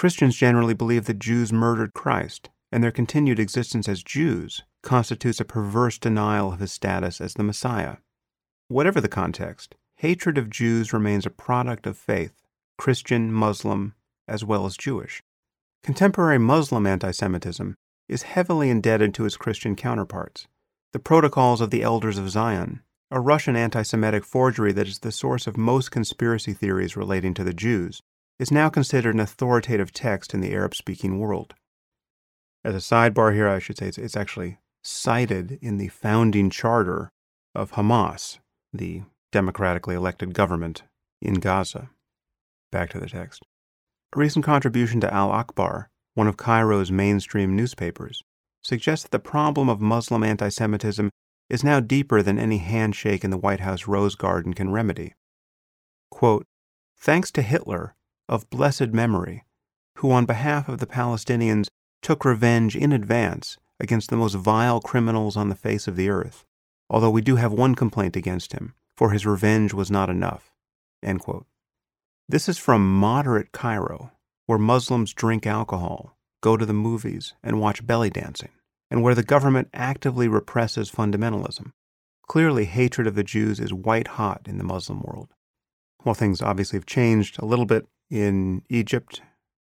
[0.00, 5.44] Christians generally believe that Jews murdered Christ, and their continued existence as Jews constitutes a
[5.44, 7.98] perverse denial of his status as the Messiah.
[8.68, 12.46] Whatever the context, hatred of Jews remains a product of faith,
[12.78, 13.94] Christian, Muslim,
[14.26, 15.22] as well as Jewish.
[15.82, 17.74] Contemporary Muslim anti Semitism
[18.08, 20.48] is heavily indebted to its Christian counterparts.
[20.94, 25.12] The Protocols of the Elders of Zion a Russian anti Semitic forgery that is the
[25.12, 28.00] source of most conspiracy theories relating to the Jews,
[28.40, 31.54] is now considered an authoritative text in the Arab speaking world.
[32.64, 37.10] As a sidebar here, I should say it's, it's, actually cited in the founding charter
[37.54, 38.38] of Hamas,
[38.72, 40.84] the democratically elected government
[41.20, 41.90] in Gaza.
[42.72, 43.42] Back to the text.
[44.14, 48.22] A recent contribution to Al Akhbar, one of Cairo's mainstream newspapers,
[48.62, 51.10] suggests that the problem of Muslim anti Semitism
[51.50, 55.12] is now deeper than any handshake in the White House Rose Garden can remedy.
[56.10, 56.46] Quote,
[56.98, 57.94] Thanks to Hitler,
[58.30, 59.44] of blessed memory,
[59.98, 61.68] who on behalf of the Palestinians
[62.00, 66.46] took revenge in advance against the most vile criminals on the face of the earth,
[66.88, 70.54] although we do have one complaint against him, for his revenge was not enough.
[72.28, 74.12] This is from moderate Cairo,
[74.46, 78.50] where Muslims drink alcohol, go to the movies, and watch belly dancing
[78.90, 81.72] and where the government actively represses fundamentalism.
[82.26, 85.28] Clearly, hatred of the Jews is white hot in the Muslim world.
[86.02, 89.22] While things obviously have changed a little bit in Egypt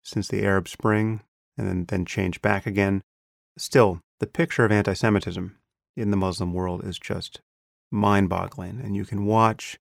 [0.02, 1.20] since the Arab Spring
[1.58, 3.02] and then, then back again,
[3.58, 5.56] still, the picture of anti Semitism
[5.96, 7.40] in the Muslim world is just
[7.90, 8.80] mind boggling.
[8.80, 9.78] And you can watch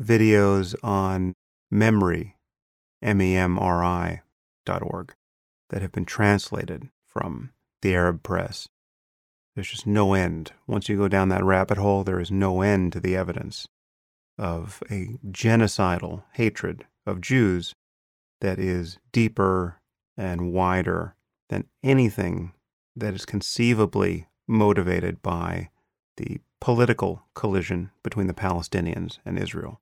[0.00, 1.34] videos on
[1.72, 2.34] MEMRI,
[3.02, 4.22] M E M R I
[4.64, 5.14] dot org,
[5.70, 7.50] that have been translated from
[7.82, 8.68] the Arab press.
[9.54, 10.52] There's just no end.
[10.68, 13.66] Once you go down that rabbit hole, there is no end to the evidence
[14.38, 17.74] of a genocidal hatred of Jews
[18.40, 19.80] that is deeper
[20.16, 21.14] and wider
[21.48, 22.52] than anything
[22.96, 25.70] that is conceivably motivated by
[26.16, 29.80] the political collision between the Palestinians and Israel.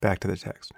[0.00, 0.72] Back to the text.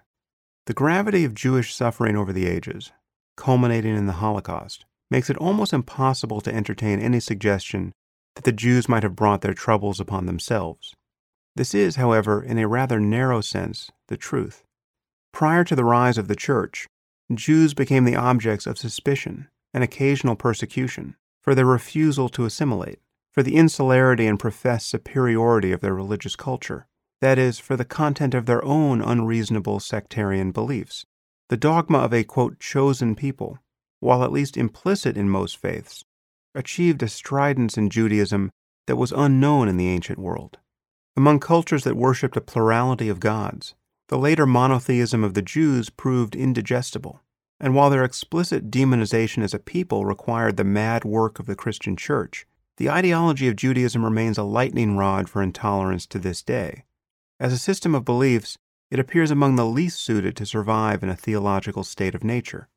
[0.67, 2.91] The gravity of Jewish suffering over the ages,
[3.37, 7.93] culminating in the Holocaust, makes it almost impossible to entertain any suggestion
[8.35, 10.95] that the Jews might have brought their troubles upon themselves.
[11.55, 14.65] This is, however, in a rather narrow sense, the truth.
[15.35, 16.87] Prior to the rise of the Church,
[17.35, 23.01] Jews became the objects of suspicion and occasional persecution for their refusal to assimilate,
[23.33, 26.87] for the insularity and professed superiority of their religious culture,
[27.21, 31.05] that is, for the content of their own unreasonable sectarian beliefs.
[31.49, 33.59] The dogma of a quote, chosen people,
[33.99, 36.05] while at least implicit in most faiths,
[36.55, 38.53] achieved a stridence in Judaism
[38.87, 40.59] that was unknown in the ancient world.
[41.17, 43.75] Among cultures that worshipped a plurality of gods,
[44.09, 47.21] the later monotheism of the Jews proved indigestible.
[47.61, 51.97] And while their explicit demonization as a people required the mad work of the Christian
[51.97, 56.85] Church, the ideology of Judaism remains a lightning rod for intolerance to this day.
[57.39, 58.59] As a system of beliefs,
[58.91, 62.69] it appears among the least suited to survive in a theological state of nature.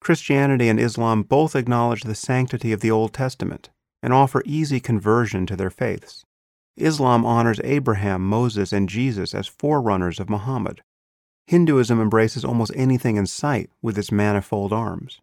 [0.00, 3.70] Christianity and Islam both acknowledge the sanctity of the Old Testament
[4.02, 6.24] and offer easy conversion to their faiths.
[6.76, 10.82] Islam honors Abraham, Moses, and Jesus as forerunners of Muhammad.
[11.46, 15.20] Hinduism embraces almost anything in sight with its manifold arms.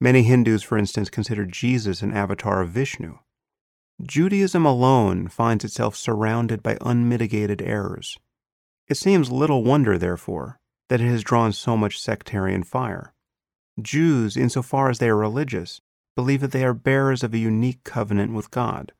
[0.00, 3.18] Many Hindus, for instance, consider Jesus an avatar of Vishnu.
[4.02, 8.18] Judaism alone finds itself surrounded by unmitigated errors.
[8.88, 13.14] It seems little wonder, therefore, that it has drawn so much sectarian fire.
[13.80, 15.80] Jews, insofar as they are religious,
[16.16, 18.92] believe that they are bearers of a unique covenant with God.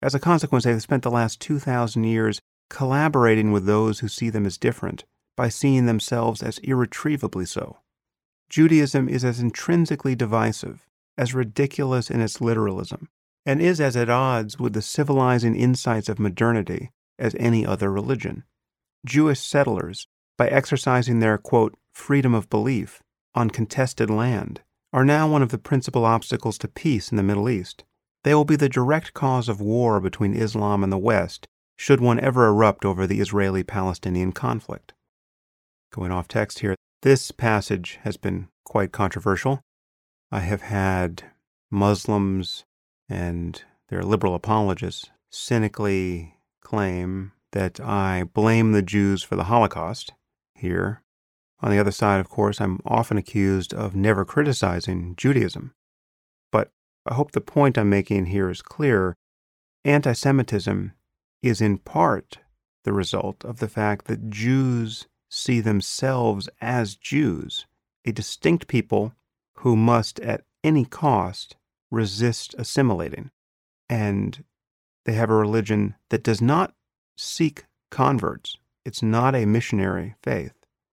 [0.00, 4.30] As a consequence, they have spent the last 2,000 years collaborating with those who see
[4.30, 5.04] them as different
[5.36, 7.78] by seeing themselves as irretrievably so.
[8.48, 13.08] Judaism is as intrinsically divisive, as ridiculous in its literalism,
[13.44, 18.44] and is as at odds with the civilizing insights of modernity as any other religion.
[19.04, 20.06] Jewish settlers,
[20.36, 23.02] by exercising their, quote, freedom of belief,
[23.34, 24.60] on contested land
[24.92, 27.84] are now one of the principal obstacles to peace in the Middle East.
[28.28, 31.46] They will be the direct cause of war between Islam and the West
[31.78, 34.92] should one ever erupt over the Israeli Palestinian conflict.
[35.94, 39.62] Going off text here, this passage has been quite controversial.
[40.30, 41.22] I have had
[41.70, 42.66] Muslims
[43.08, 50.12] and their liberal apologists cynically claim that I blame the Jews for the Holocaust
[50.54, 51.02] here
[51.60, 55.72] on the other side, of course, I'm often accused of never criticizing Judaism.
[57.08, 59.16] I hope the point I'm making here is clear.
[59.84, 60.92] Anti Semitism
[61.42, 62.38] is in part
[62.84, 67.66] the result of the fact that Jews see themselves as Jews,
[68.04, 69.14] a distinct people
[69.58, 71.56] who must at any cost
[71.90, 73.30] resist assimilating.
[73.88, 74.44] And
[75.04, 76.74] they have a religion that does not
[77.16, 80.52] seek converts, it's not a missionary faith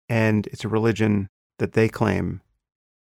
[0.09, 2.41] and it's a religion that they claim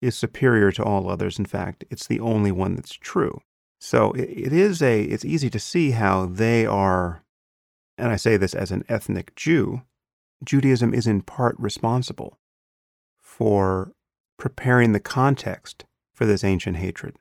[0.00, 1.38] is superior to all others.
[1.38, 3.40] In fact, it's the only one that's true.
[3.80, 7.24] So it, it is a, it's easy to see how they are,
[7.96, 9.82] and I say this as an ethnic Jew,
[10.44, 12.38] Judaism is in part responsible
[13.18, 13.92] for
[14.38, 15.84] preparing the context
[16.14, 17.16] for this ancient hatred.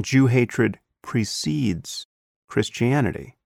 [0.00, 2.06] Jew hatred precedes
[2.48, 3.36] Christianity,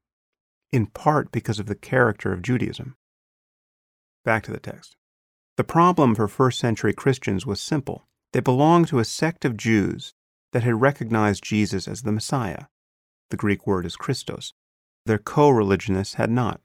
[0.70, 2.96] in part because of the character of Judaism.
[4.24, 4.96] Back to the text.
[5.56, 8.06] The problem for first century Christians was simple.
[8.36, 10.12] They belonged to a sect of Jews
[10.52, 12.66] that had recognized Jesus as the Messiah.
[13.30, 14.52] The Greek word is Christos.
[15.06, 16.60] Their co religionists had not.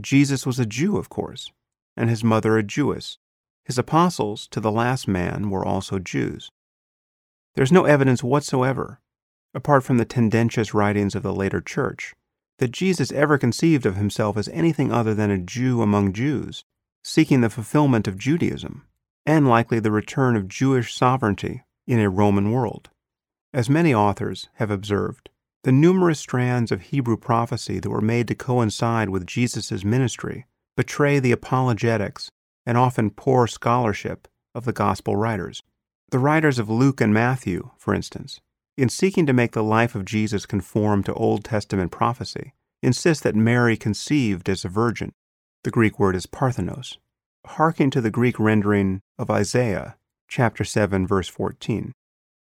[0.00, 1.50] Jesus was a Jew, of course,
[1.96, 3.18] and his mother a Jewess.
[3.64, 6.48] His apostles, to the last man, were also Jews.
[7.56, 9.00] There's no evidence whatsoever,
[9.52, 12.14] apart from the tendentious writings of the later church,
[12.58, 16.62] that Jesus ever conceived of himself as anything other than a Jew among Jews
[17.02, 18.84] seeking the fulfillment of Judaism,
[19.26, 22.90] and likely the return of Jewish sovereignty in a Roman world.
[23.52, 25.28] As many authors have observed,
[25.64, 30.46] the numerous strands of Hebrew prophecy that were made to coincide with Jesus' ministry
[30.76, 32.30] betray the apologetics
[32.64, 35.62] and often poor scholarship of the gospel writers.
[36.10, 38.40] The writers of Luke and Matthew, for instance,
[38.76, 43.34] in seeking to make the life of Jesus conform to Old Testament prophecy, insist that
[43.34, 45.12] Mary conceived as a virgin
[45.62, 46.96] the Greek word is parthenos.
[47.46, 49.96] Harking to the Greek rendering of Isaiah,
[50.28, 51.92] chapter 7, verse 14.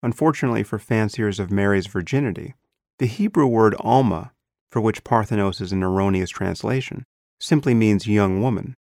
[0.02, 2.54] Unfortunately for fanciers of Mary's virginity,
[2.98, 4.32] the Hebrew word Alma,
[4.70, 7.04] for which Parthenos is an erroneous translation,
[7.40, 8.74] simply means young woman,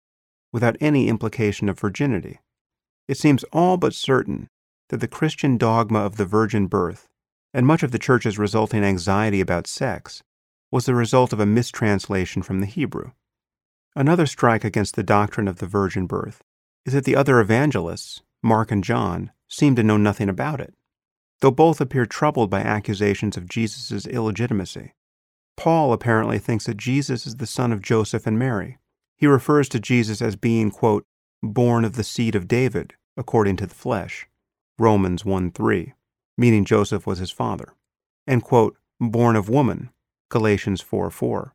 [0.52, 2.38] without any implication of virginity.
[3.08, 4.48] it seems all but certain
[4.90, 7.08] that the Christian dogma of the virgin birth,
[7.52, 10.22] and much of the Church's resulting anxiety about sex,
[10.70, 13.12] was the result of a mistranslation from the Hebrew.
[13.96, 16.42] Another strike against the doctrine of the virgin birth
[16.84, 20.74] is that the other evangelists, Mark and John, seem to know nothing about it,
[21.40, 24.94] though both appear troubled by accusations of Jesus' illegitimacy.
[25.56, 28.78] Paul apparently thinks that Jesus is the son of Joseph and Mary.
[29.16, 31.04] He refers to Jesus as being, quote,
[31.40, 34.26] born of the seed of David, according to the flesh,
[34.76, 35.94] Romans 1 3,
[36.36, 37.74] meaning Joseph was his father,
[38.26, 39.90] and, quote, born of woman,
[40.30, 41.54] Galatians 4 4,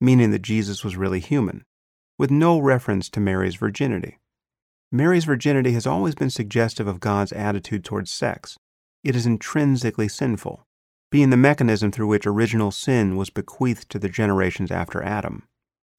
[0.00, 1.66] meaning that Jesus was really human,
[2.18, 4.18] with no reference to Mary's virginity.
[4.92, 8.56] Mary's virginity has always been suggestive of God's attitude towards sex.
[9.02, 10.64] It is intrinsically sinful,
[11.10, 15.48] being the mechanism through which original sin was bequeathed to the generations after Adam.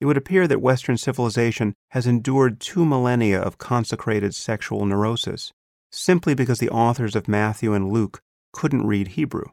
[0.00, 5.52] It would appear that Western civilization has endured two millennia of consecrated sexual neurosis
[5.90, 8.20] simply because the authors of Matthew and Luke
[8.52, 9.46] couldn't read Hebrew.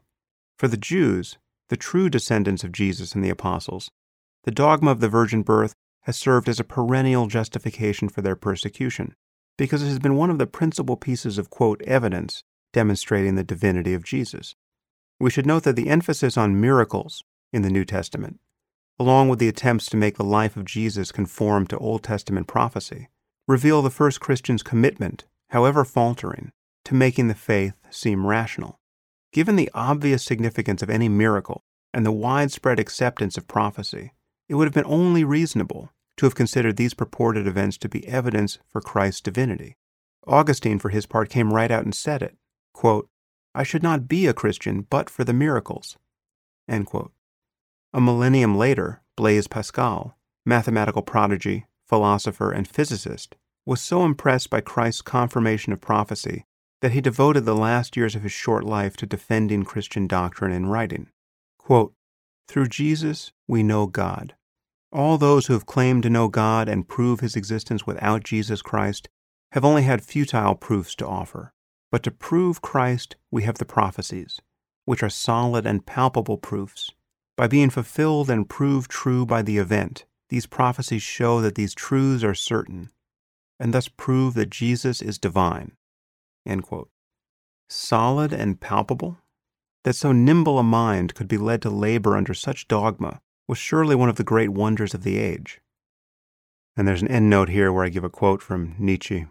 [0.58, 1.38] For the Jews,
[1.68, 3.90] the true descendants of Jesus and the apostles,
[4.44, 5.74] the dogma of the virgin birth
[6.04, 9.14] has served as a perennial justification for their persecution,
[9.58, 12.42] because it has been one of the principal pieces of, quote, evidence
[12.72, 14.54] demonstrating the divinity of Jesus.
[15.20, 18.40] We should note that the emphasis on miracles in the New Testament,
[18.98, 23.08] along with the attempts to make the life of Jesus conform to Old Testament prophecy,
[23.46, 26.50] reveal the first Christian's commitment, however faltering,
[26.84, 28.78] to making the faith seem rational.
[29.32, 34.12] Given the obvious significance of any miracle and the widespread acceptance of prophecy,
[34.48, 38.58] it would have been only reasonable to have considered these purported events to be evidence
[38.68, 39.76] for Christ's divinity.
[40.26, 42.36] Augustine, for his part, came right out and said it.
[42.72, 43.08] Quote,
[43.54, 45.96] I should not be a Christian but for the miracles.
[46.68, 53.36] A millennium later, Blaise Pascal, mathematical prodigy, philosopher, and physicist,
[53.66, 56.44] was so impressed by Christ's confirmation of prophecy
[56.80, 60.66] that he devoted the last years of his short life to defending Christian doctrine in
[60.66, 61.08] writing.
[61.58, 61.94] Quote,
[62.48, 64.34] Through Jesus we know God.
[64.94, 69.08] All those who have claimed to know God and prove his existence without Jesus Christ
[69.50, 71.52] have only had futile proofs to offer.
[71.90, 74.40] But to prove Christ, we have the prophecies,
[74.84, 76.92] which are solid and palpable proofs.
[77.36, 82.22] By being fulfilled and proved true by the event, these prophecies show that these truths
[82.22, 82.90] are certain,
[83.58, 85.72] and thus prove that Jesus is divine.
[87.68, 89.18] Solid and palpable?
[89.82, 93.94] That so nimble a mind could be led to labor under such dogma was surely
[93.94, 95.60] one of the great wonders of the age.
[96.76, 99.26] And there's an endnote here where I give a quote from Nietzsche.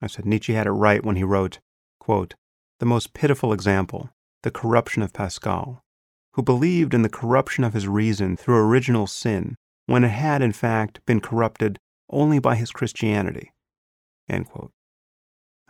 [0.00, 1.58] I said Nietzsche had it right when he wrote,
[1.98, 2.34] quote,
[2.78, 4.10] the most pitiful example,
[4.42, 5.82] the corruption of Pascal,
[6.34, 10.52] who believed in the corruption of his reason through original sin, when it had, in
[10.52, 11.78] fact, been corrupted
[12.10, 13.52] only by his Christianity.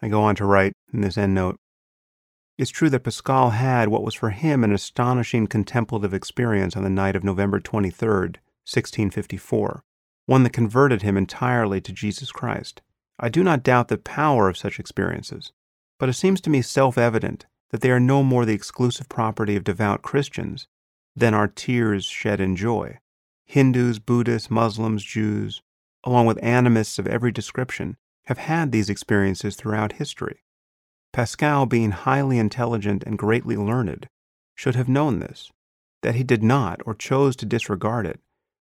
[0.03, 1.57] I go on to write in this endnote
[2.59, 6.91] It's true that Pascal had what was for him an astonishing contemplative experience on the
[6.91, 9.85] night of November 23, 1654,
[10.25, 12.81] one that converted him entirely to Jesus Christ.
[13.21, 15.53] I do not doubt the power of such experiences,
[15.99, 19.55] but it seems to me self evident that they are no more the exclusive property
[19.55, 20.67] of devout Christians
[21.15, 22.99] than are tears shed in joy.
[23.45, 25.61] Hindus, Buddhists, Muslims, Jews,
[26.05, 30.41] along with animists of every description, have had these experiences throughout history.
[31.17, 34.07] Pascal, being highly intelligent and greatly learned,
[34.55, 35.51] should have known this.
[36.03, 38.21] That he did not or chose to disregard it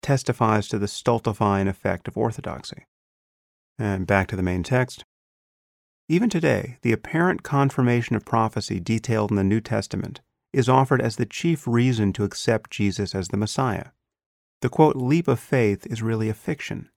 [0.00, 2.86] testifies to the stultifying effect of orthodoxy.
[3.78, 5.04] And back to the main text.
[6.08, 10.22] Even today, the apparent confirmation of prophecy detailed in the New Testament
[10.54, 13.88] is offered as the chief reason to accept Jesus as the Messiah.
[14.62, 16.88] The quote, leap of faith is really a fiction.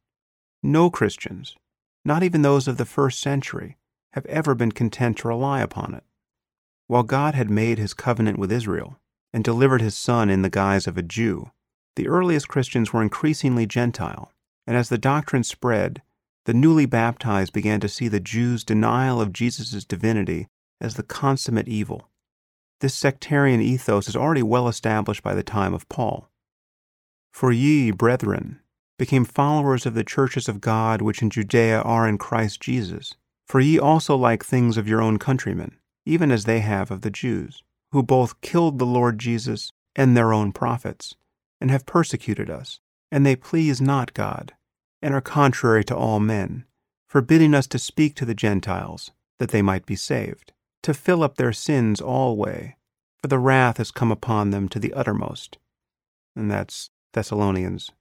[0.64, 1.58] No Christians,
[2.06, 3.76] not even those of the first century,
[4.14, 6.04] have ever been content to rely upon it.
[6.88, 9.00] While God had made his covenant with Israel
[9.34, 11.52] and delivered his Son in the guise of a Jew,
[11.96, 14.32] the earliest Christians were increasingly Gentile,
[14.66, 16.02] and as the doctrine spread,
[16.46, 20.48] the newly baptized began to see the Jews' denial of Jesus' divinity
[20.82, 22.10] as the consummate evil.
[22.82, 26.30] This sectarian ethos is already well established by the time of Paul.
[27.32, 28.60] For ye, brethren,
[29.00, 33.16] became followers of the churches of God which in Judea are in Christ Jesus.
[33.48, 37.12] For ye also like things of your own countrymen, even as they have of the
[37.12, 41.16] Jews, who both killed the Lord Jesus and their own prophets,
[41.62, 42.80] and have persecuted us,
[43.12, 44.54] and they please not God
[45.04, 46.64] and are contrary to all men,
[47.08, 51.36] forbidding us to speak to the Gentiles, that they might be saved, to fill up
[51.36, 52.78] their sins alway,
[53.22, 55.58] for the wrath has come upon them to the uttermost.
[56.38, 57.92] And that's Thessalonians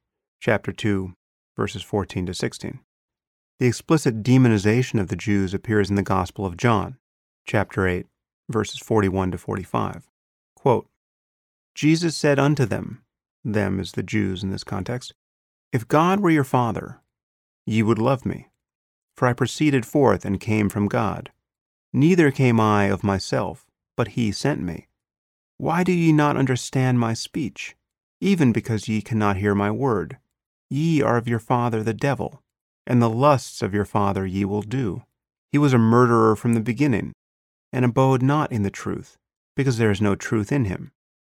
[0.40, 1.12] chapter 2,
[1.57, 2.78] verses 14 to 16.
[3.59, 6.98] The explicit demonization of the Jews appears in the Gospel of John,
[7.46, 8.07] chapter 8,
[8.48, 10.09] verses 41 to 45.
[10.57, 10.88] Quote,
[11.74, 13.03] Jesus said unto them,
[13.44, 15.14] them is the Jews in this context,
[15.72, 17.00] If God were your Father,
[17.66, 18.48] ye would love me,
[19.16, 21.30] for I proceeded forth and came from God.
[21.92, 24.88] Neither came I of myself, but he sent me.
[25.59, 27.76] Why do ye not understand my speech?
[28.20, 30.18] Even because ye cannot hear my word.
[30.70, 32.41] Ye are of your father the devil,
[32.86, 35.02] and the lusts of your father ye will do.
[35.50, 37.12] He was a murderer from the beginning,
[37.72, 39.16] and abode not in the truth,
[39.56, 40.92] because there is no truth in him.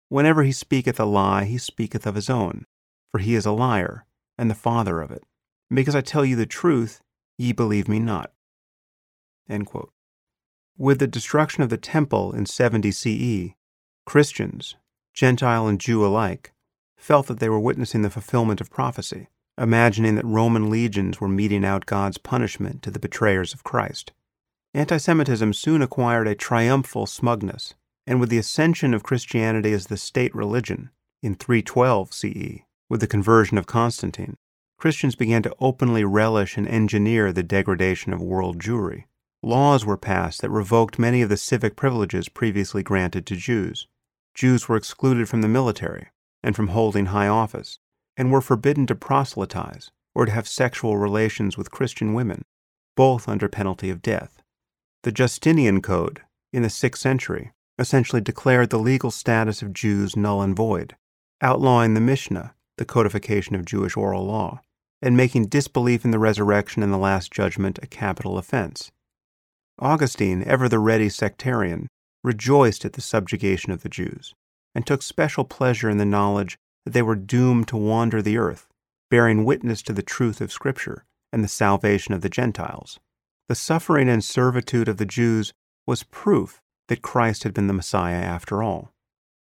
[0.10, 2.66] Whenever he speaketh a lie, he speaketh of his own,
[3.12, 4.06] for he is a liar,
[4.38, 5.24] and the father of it.
[5.72, 7.00] because I tell you the truth,
[7.38, 8.32] ye believe me not.
[10.78, 13.54] With the destruction of the temple in 70 CE,
[14.06, 14.76] Christians,
[15.14, 16.54] Gentile and Jew alike,
[16.98, 19.28] felt that they were witnessing the fulfillment of prophecy,
[19.60, 24.14] imagining that Roman legions were meting out God's punishment to the betrayers of Christ.
[24.74, 27.74] Anti Semitism soon acquired a triumphal smugness,
[28.08, 30.90] and with the ascension of Christianity as the state religion
[31.22, 34.38] in 312 CE, with the conversion of Constantine,
[34.78, 39.06] Christians began to openly relish and engineer the degradation of world Jewry.
[39.44, 43.88] Laws were passed that revoked many of the civic privileges previously granted to Jews.
[44.34, 46.08] Jews were excluded from the military
[46.42, 47.80] and from holding high office,
[48.20, 52.44] and were forbidden to proselytize or to have sexual relations with Christian women,
[52.98, 54.44] both under penalty of death.
[55.04, 60.42] The Justinian Code, in the 6th century, essentially declared the legal status of Jews null
[60.42, 60.98] and void,
[61.42, 64.60] outlawing the Mishnah, the codification of Jewish oral law,
[65.02, 68.92] and making disbelief in the resurrection and the Last Judgment a capital offense.
[69.80, 71.88] Augustine, ever the ready sectarian,
[72.22, 74.34] rejoiced at the subjugation of the Jews,
[74.76, 78.68] and took special pleasure in the knowledge that they were doomed to wander the earth,
[79.10, 83.00] bearing witness to the truth of Scripture and the salvation of the Gentiles.
[83.48, 85.54] The suffering and servitude of the Jews
[85.86, 88.92] was proof that Christ had been the Messiah after all.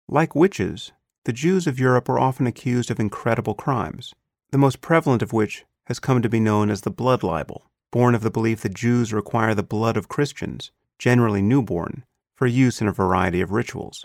[0.09, 0.93] Like witches,
[1.25, 4.15] the Jews of Europe were often accused of incredible crimes,
[4.51, 7.67] the most prevalent of which has come to be known as the blood libel
[7.97, 12.05] born of the belief that Jews require the blood of Christians, generally newborn,
[12.35, 14.05] for use in a variety of rituals.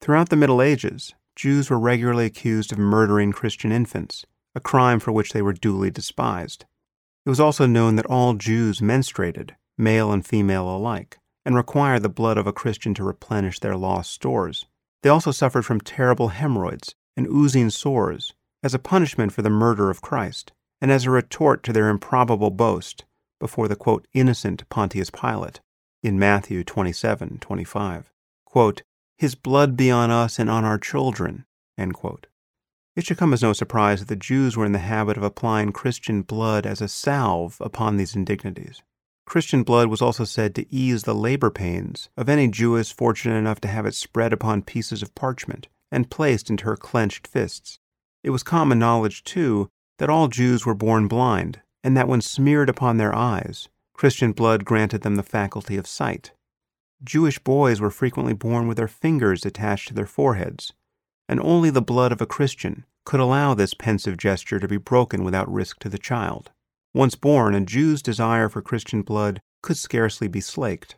[0.00, 4.24] Throughout the Middle Ages, Jews were regularly accused of murdering Christian infants,
[4.54, 6.64] a crime for which they were duly despised.
[7.26, 12.08] It was also known that all Jews menstruated, male and female alike, and required the
[12.08, 14.66] blood of a Christian to replenish their lost stores.
[15.02, 18.32] They also suffered from terrible hemorrhoids and oozing sores
[18.62, 22.50] as a punishment for the murder of Christ, and as a retort to their improbable
[22.50, 23.04] boast
[23.40, 25.60] before the quote, innocent Pontius Pilate
[26.02, 28.12] in Matthew 27 25.
[28.46, 28.82] Quote,
[29.16, 31.44] His blood be on us and on our children.
[32.96, 35.72] It should come as no surprise that the Jews were in the habit of applying
[35.72, 38.82] Christian blood as a salve upon these indignities.
[39.26, 43.60] Christian blood was also said to ease the labor pains of any Jewess fortunate enough
[43.62, 47.78] to have it spread upon pieces of parchment and placed into her clenched fists.
[48.22, 52.68] It was common knowledge, too, that all Jews were born blind, and that when smeared
[52.68, 56.32] upon their eyes, Christian blood granted them the faculty of sight.
[57.04, 60.72] Jewish boys were frequently born with their fingers attached to their foreheads,
[61.28, 65.22] and only the blood of a Christian could allow this pensive gesture to be broken
[65.22, 66.50] without risk to the child.
[66.94, 70.96] Once born, a Jew's desire for Christian blood could scarcely be slaked.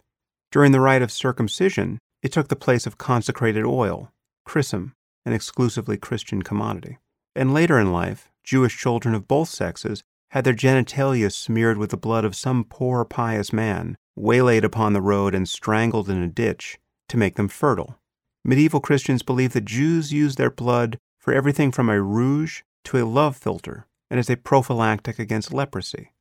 [0.53, 4.13] During the rite of circumcision, it took the place of consecrated oil,
[4.45, 4.93] chrism,
[5.25, 6.99] an exclusively Christian commodity.
[7.35, 11.97] And later in life, Jewish children of both sexes had their genitalia smeared with the
[11.97, 16.79] blood of some poor pious man, waylaid upon the road and strangled in a ditch
[17.09, 17.99] to make them fertile.
[18.45, 23.05] Medieval Christians believed that Jews used their blood for everything from a rouge to a
[23.05, 26.13] love philtre and as a prophylactic against leprosy.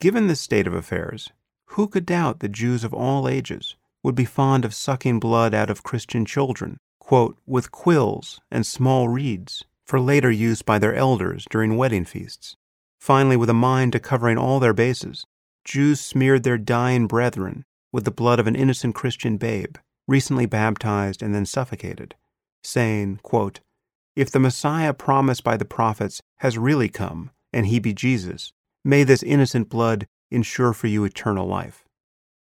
[0.00, 1.30] Given this state of affairs,
[1.66, 5.70] who could doubt that Jews of all ages would be fond of sucking blood out
[5.70, 11.46] of Christian children, quote, with quills and small reeds, for later use by their elders
[11.50, 12.56] during wedding feasts?
[12.98, 15.26] Finally, with a mind to covering all their bases,
[15.64, 21.22] Jews smeared their dying brethren with the blood of an innocent Christian babe, recently baptized
[21.22, 22.14] and then suffocated,
[22.62, 23.60] saying, quote,
[24.14, 28.52] If the Messiah promised by the prophets has really come, and he be Jesus,
[28.84, 31.84] may this innocent blood ensure for you eternal life.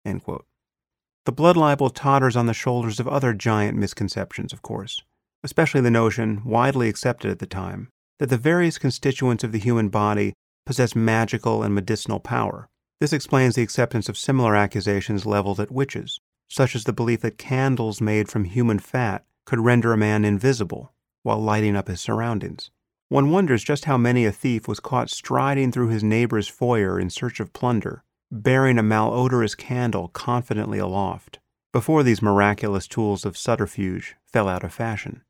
[0.05, 5.01] The blood libel totters on the shoulders of other giant misconceptions, of course,
[5.43, 7.89] especially the notion, widely accepted at the time,
[8.19, 10.33] that the various constituents of the human body
[10.65, 12.69] possess magical and medicinal power.
[13.01, 17.39] This explains the acceptance of similar accusations leveled at witches, such as the belief that
[17.39, 20.93] candles made from human fat could render a man invisible
[21.23, 22.69] while lighting up his surroundings.
[23.09, 27.09] one wonders just how many a thief was caught striding through his neighbor's foyer in
[27.09, 31.39] search of plunder, bearing a malodorous candle confidently aloft,
[31.73, 35.23] before these miraculous tools of subterfuge fell out of fashion.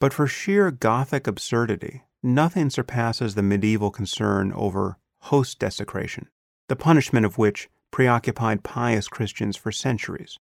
[0.00, 6.28] But for sheer Gothic absurdity, nothing surpasses the medieval concern over host desecration,
[6.68, 10.38] the punishment of which preoccupied pious Christians for centuries.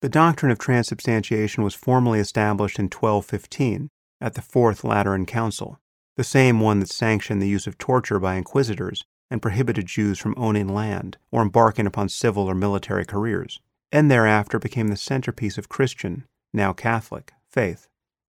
[0.00, 3.88] The doctrine of transubstantiation was formally established in 1215
[4.20, 5.78] at the Fourth Lateran Council,
[6.16, 10.34] the same one that sanctioned the use of torture by inquisitors and prohibited Jews from
[10.36, 13.60] owning land or embarking upon civil or military careers,
[13.90, 17.88] and thereafter became the centerpiece of Christian, now Catholic, faith.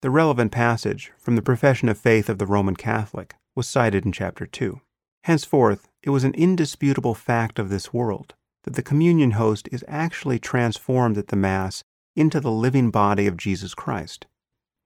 [0.02, 4.12] The relevant passage from the Profession of Faith of the Roman Catholic was cited in
[4.12, 4.80] chapter 2.
[5.24, 10.38] Henceforth, it was an indisputable fact of this world that the communion host is actually
[10.38, 11.82] transformed at the Mass
[12.14, 14.24] into the living body of Jesus Christ.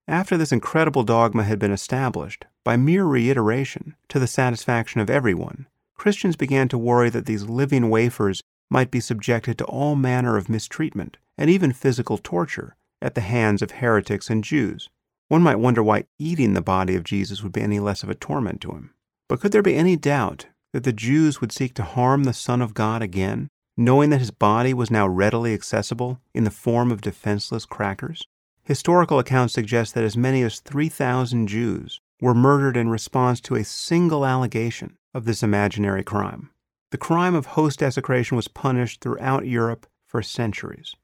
[0.08, 5.66] After this incredible dogma had been established, by mere reiteration, to the satisfaction of everyone,
[5.94, 8.40] Christians began to worry that these living wafers
[8.70, 13.60] might be subjected to all manner of mistreatment and even physical torture at the hands
[13.60, 14.88] of heretics and Jews.
[15.28, 18.14] One might wonder why eating the body of Jesus would be any less of a
[18.14, 18.94] torment to him.
[19.28, 22.62] But could there be any doubt that the Jews would seek to harm the Son
[22.62, 23.48] of God again
[23.80, 28.26] knowing that his body was now readily accessible in the form of defenseless crackers?
[28.62, 33.64] Historical accounts suggest that as many as 3,000 Jews were murdered in response to a
[33.64, 36.50] single allegation of this imaginary crime.
[36.90, 40.94] The crime of host desecration was punished throughout Europe for centuries.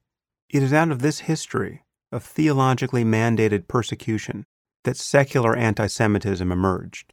[0.49, 4.45] It is out of this history of theologically mandated persecution
[4.83, 7.11] that secular anti Semitism emerged.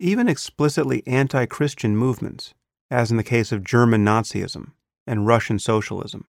[0.00, 2.52] Even explicitly anti Christian movements,
[2.90, 4.72] as in the case of German Nazism,
[5.06, 6.26] and Russian socialism,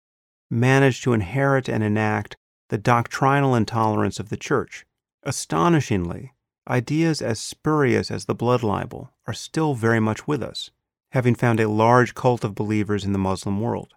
[0.51, 2.37] managed to inherit and enact
[2.69, 4.85] the doctrinal intolerance of the Church.
[5.23, 6.33] Astonishingly,
[6.69, 10.69] ideas as spurious as the blood libel are still very much with us,
[11.13, 13.93] having found a large cult of believers in the Muslim world.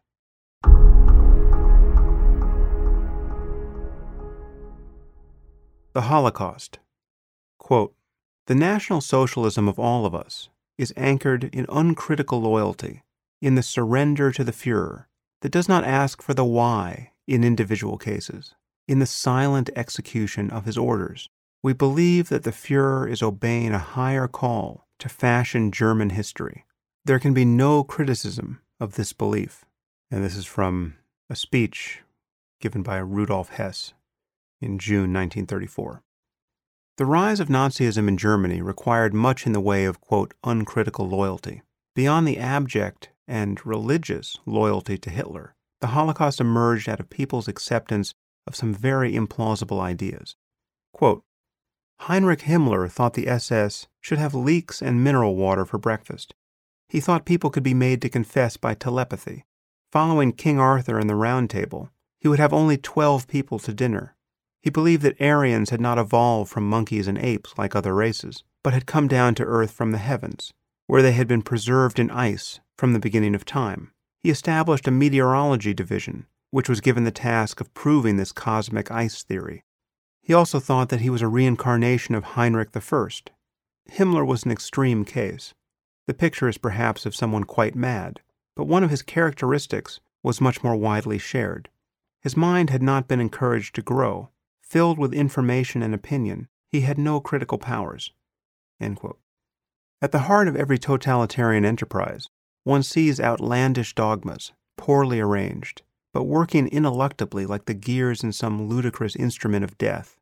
[5.93, 6.79] The Holocaust.
[7.59, 7.95] Quote,
[8.49, 13.03] the National Socialism of all of us is anchored in uncritical loyalty
[13.43, 15.05] in the surrender to the Fuhrer
[15.43, 18.55] that does not ask for the why in individual cases,
[18.89, 21.29] in the silent execution of his orders.
[21.63, 26.65] We believe that the Fuhrer is obeying a higher call to fashion German history.
[27.05, 29.67] There can be no criticism of this belief.
[30.11, 30.97] And this is from
[31.29, 32.01] a speech
[32.63, 33.93] given by Rudolf Hess
[34.63, 36.03] in June 1934.
[36.99, 41.63] The rise of Nazism in Germany required much in the way of, quote, uncritical loyalty.
[41.95, 48.15] Beyond the abject and religious loyalty to Hitler, the Holocaust emerged out of people's acceptance
[48.49, 50.35] of some very implausible ideas.
[50.93, 51.23] Quote,
[52.01, 56.35] Heinrich Himmler thought the SS should have leeks and mineral water for breakfast.
[56.89, 59.45] He thought people could be made to confess by telepathy.
[59.93, 64.17] Following King Arthur and the Round Table, he would have only 12 people to dinner.
[64.61, 68.75] He believed that Aryans had not evolved from monkeys and apes like other races, but
[68.75, 70.53] had come down to earth from the heavens,
[70.87, 73.93] where they had been preserved in ice from the beginning of time.
[74.21, 79.23] He established a meteorology division, which was given the task of proving this cosmic ice
[79.23, 79.65] theory.
[80.23, 83.09] He also thought that he was a reincarnation of Heinrich I.
[83.91, 85.55] Himmler was an extreme case.
[86.07, 88.21] The picture is perhaps of someone quite mad,
[88.57, 91.71] but one of his characteristics was much more widely shared.
[92.21, 94.31] His mind had not been encouraged to grow.
[94.69, 98.13] Filled with information and opinion, he had no critical powers.
[98.81, 102.29] At the heart of every totalitarian enterprise
[102.65, 109.17] one sees outlandish dogmas, poorly arranged, but working ineluctably like the gears in some ludicrous
[109.17, 110.19] instrument of death.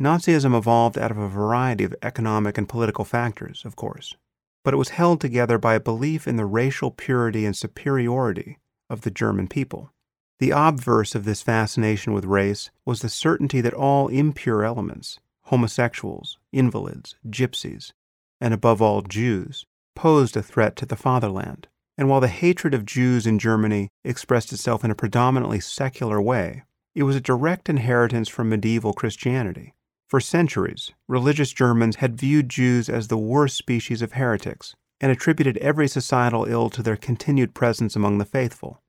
[0.00, 4.16] Nazism evolved out of a variety of economic and political factors, of course,
[4.64, 9.02] but it was held together by a belief in the racial purity and superiority of
[9.02, 9.92] the German people.
[10.38, 16.38] The obverse of this fascination with race was the certainty that all impure elements, homosexuals,
[16.52, 17.92] invalids, gypsies,
[18.40, 21.68] and above all Jews, posed a threat to the fatherland.
[21.96, 26.64] And while the hatred of Jews in Germany expressed itself in a predominantly secular way,
[26.94, 29.74] it was a direct inheritance from medieval Christianity.
[30.08, 35.56] For centuries, religious Germans had viewed Jews as the worst species of heretics and attributed
[35.58, 38.81] every societal ill to their continued presence among the faithful.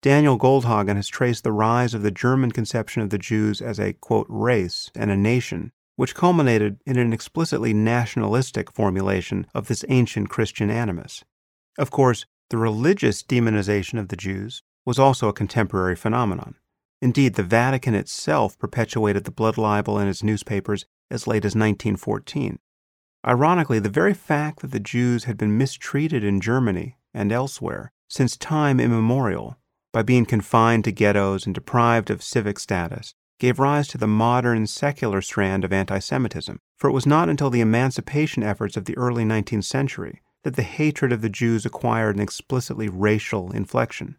[0.00, 3.94] Daniel Goldhagen has traced the rise of the German conception of the Jews as a,
[3.94, 10.28] quote, race and a nation, which culminated in an explicitly nationalistic formulation of this ancient
[10.28, 11.24] Christian animus.
[11.78, 16.54] Of course, the religious demonization of the Jews was also a contemporary phenomenon.
[17.02, 22.60] Indeed, the Vatican itself perpetuated the blood libel in its newspapers as late as 1914.
[23.26, 28.36] Ironically, the very fact that the Jews had been mistreated in Germany and elsewhere since
[28.36, 29.56] time immemorial
[29.92, 34.66] by being confined to ghettos and deprived of civic status gave rise to the modern
[34.66, 38.96] secular strand of anti Semitism, for it was not until the emancipation efforts of the
[38.96, 44.16] early 19th century that the hatred of the Jews acquired an explicitly racial inflection.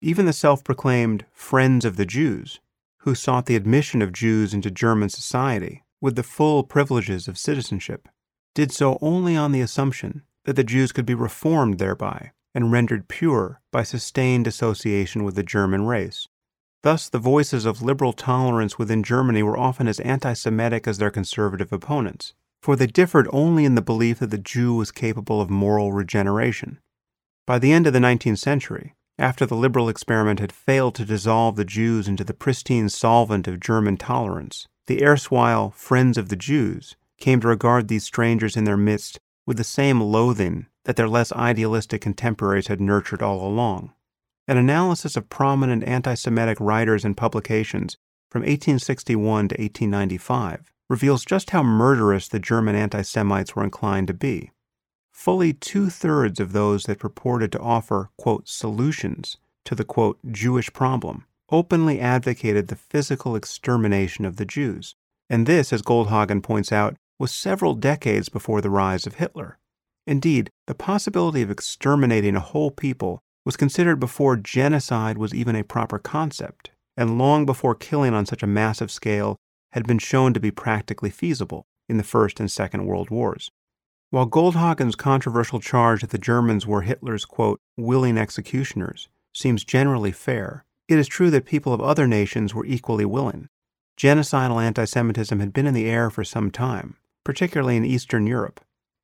[0.00, 2.60] Even the self proclaimed Friends of the Jews,
[2.98, 8.08] who sought the admission of Jews into German society with the full privileges of citizenship,
[8.54, 13.08] did so only on the assumption that the Jews could be reformed thereby and rendered
[13.08, 16.28] pure by sustained association with the German race.
[16.82, 21.10] Thus, the voices of liberal tolerance within Germany were often as anti Semitic as their
[21.10, 22.32] conservative opponents,
[22.62, 26.78] for they differed only in the belief that the Jew was capable of moral regeneration.
[27.46, 31.56] By the end of the 19th century, after the liberal experiment had failed to dissolve
[31.56, 36.96] the Jews into the pristine solvent of German tolerance, the erstwhile Friends of the Jews
[37.18, 41.32] came to regard these strangers in their midst with the same loathing that their less
[41.32, 43.92] idealistic contemporaries had nurtured all along.
[44.48, 47.96] An analysis of prominent anti Semitic writers and publications
[48.30, 54.14] from 1861 to 1895 reveals just how murderous the German anti Semites were inclined to
[54.14, 54.50] be.
[55.12, 60.72] Fully two thirds of those that purported to offer, quote, solutions to the, quote, Jewish
[60.72, 64.94] problem openly advocated the physical extermination of the Jews.
[65.28, 69.58] And this, as Goldhagen points out, was several decades before the rise of Hitler.
[70.10, 75.62] Indeed, the possibility of exterminating a whole people was considered before genocide was even a
[75.62, 79.36] proper concept, and long before killing on such a massive scale
[79.70, 83.52] had been shown to be practically feasible in the First and Second World Wars.
[84.10, 90.64] While Goldhagen's controversial charge that the Germans were Hitler's, quote, willing executioners seems generally fair,
[90.88, 93.46] it is true that people of other nations were equally willing.
[93.96, 98.60] Genocidal anti Semitism had been in the air for some time, particularly in Eastern Europe.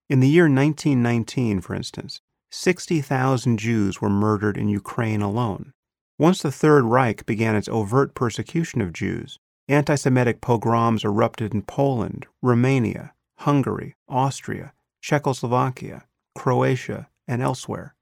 [0.08, 2.20] In the year 1919, for instance,
[2.52, 5.72] 60,000 Jews were murdered in Ukraine alone.
[6.16, 11.62] Once the Third Reich began its overt persecution of Jews, anti Semitic pogroms erupted in
[11.62, 16.04] Poland, Romania, Hungary, Austria, Czechoslovakia,
[16.36, 17.96] Croatia, and elsewhere.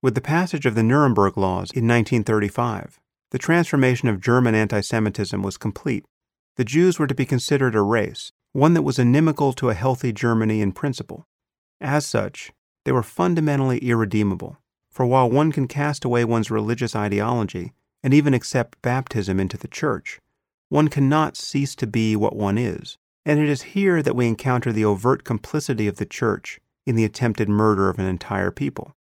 [0.00, 3.00] With the passage of the Nuremberg Laws in 1935,
[3.32, 6.04] the transformation of German anti Semitism was complete.
[6.54, 10.12] The Jews were to be considered a race, one that was inimical to a healthy
[10.12, 11.26] Germany in principle.
[11.80, 12.52] As such,
[12.84, 14.58] they were fundamentally irredeemable,
[14.90, 17.72] for while one can cast away one's religious ideology
[18.02, 20.20] and even accept baptism into the church,
[20.68, 22.98] one cannot cease to be what one is.
[23.24, 27.04] And it is here that we encounter the overt complicity of the church in the
[27.04, 28.94] attempted murder of an entire people.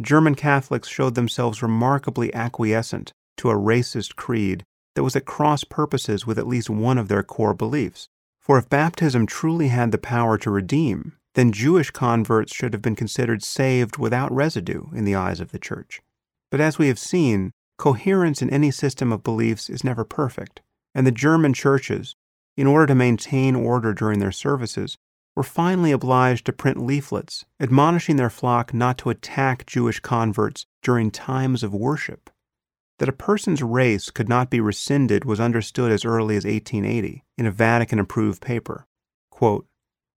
[0.00, 4.64] German Catholics showed themselves remarkably acquiescent to a racist creed
[4.94, 8.08] that was at cross purposes with at least one of their core beliefs.
[8.40, 12.96] For if baptism truly had the power to redeem, then Jewish converts should have been
[12.96, 16.00] considered saved without residue in the eyes of the Church.
[16.50, 20.62] But as we have seen, coherence in any system of beliefs is never perfect,
[20.94, 22.14] and the German churches,
[22.56, 24.96] in order to maintain order during their services,
[25.34, 31.10] were finally obliged to print leaflets admonishing their flock not to attack Jewish converts during
[31.10, 32.30] times of worship.
[33.00, 37.46] That a person's race could not be rescinded was understood as early as 1880 in
[37.46, 38.86] a Vatican approved paper.
[39.30, 39.66] Quote,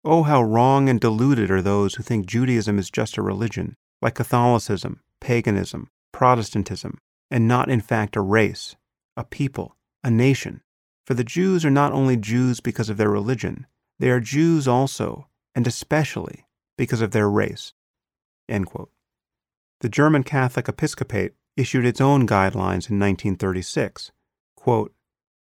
[0.07, 4.13] Oh, how wrong and deluded are those who think Judaism is just a religion, like
[4.13, 6.99] Catholicism, paganism, Protestantism,
[7.31, 8.75] and not in fact a race,
[9.17, 10.61] a people, a nation.
[11.07, 13.65] For the Jews are not only Jews because of their religion,
[13.97, 16.45] they are Jews also, and especially
[16.77, 17.73] because of their race.
[18.47, 24.11] The German Catholic Episcopate issued its own guidelines in 1936.
[24.55, 24.93] Quote,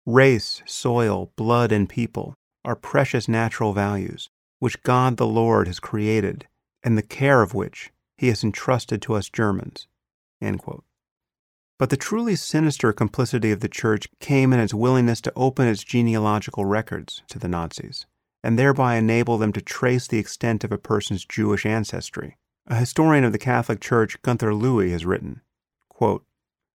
[0.08, 2.34] Race, soil, blood, and people
[2.66, 6.48] are precious natural values which God the Lord has created,
[6.84, 9.88] and the care of which he has entrusted to us Germans.
[10.42, 15.84] But the truly sinister complicity of the Church came in its willingness to open its
[15.84, 18.06] genealogical records to the Nazis,
[18.44, 22.38] and thereby enable them to trace the extent of a person's Jewish ancestry.
[22.68, 25.42] A historian of the Catholic Church, Guenter Lewy, has written
[25.88, 26.26] quote,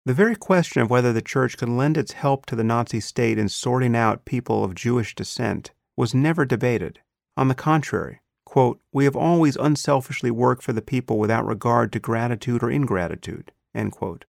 [0.04, 3.38] The very question of whether the Church could lend its help to the Nazi state
[3.38, 7.00] in sorting out people of Jewish descent was never debated
[7.36, 11.98] on the contrary, quote, we have always unselfishly worked for the people without regard to
[11.98, 13.52] gratitude or ingratitude,
[13.92, 14.24] quote,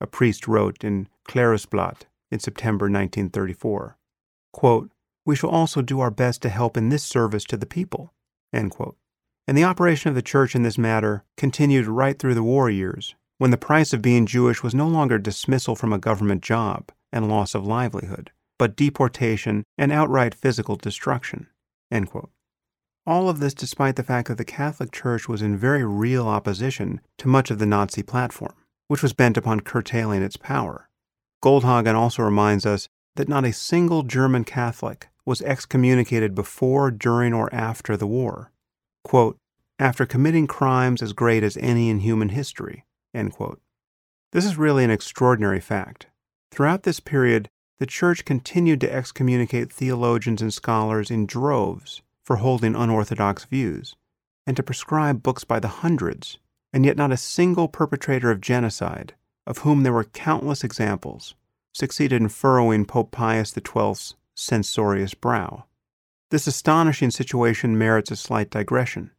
[0.00, 3.96] a priest wrote in Klerusblatt in September 1934.
[4.52, 4.90] Quote,
[5.24, 8.12] we shall also do our best to help in this service to the people.
[8.52, 13.14] And the operation of the church in this matter continued right through the war years,
[13.38, 17.28] when the price of being Jewish was no longer dismissal from a government job and
[17.28, 21.46] loss of livelihood, but deportation and outright physical destruction.
[23.04, 27.00] All of this despite the fact that the Catholic Church was in very real opposition
[27.18, 28.54] to much of the Nazi platform,
[28.86, 30.88] which was bent upon curtailing its power.
[31.42, 37.52] Goldhagen also reminds us that not a single German Catholic was excommunicated before, during, or
[37.52, 38.52] after the war.
[39.02, 39.36] Quote,
[39.80, 42.84] after committing crimes as great as any in human history.
[43.12, 46.06] This is really an extraordinary fact.
[46.52, 47.48] Throughout this period,
[47.80, 53.96] the Church continued to excommunicate theologians and scholars in droves for holding unorthodox views,
[54.46, 56.38] and to proscribe books by the hundreds,
[56.72, 59.14] and yet not a single perpetrator of genocide,
[59.46, 61.34] of whom there were countless examples,
[61.72, 65.64] succeeded in furrowing Pope Pius XII's censorious brow.
[66.30, 69.10] This astonishing situation merits a slight digression.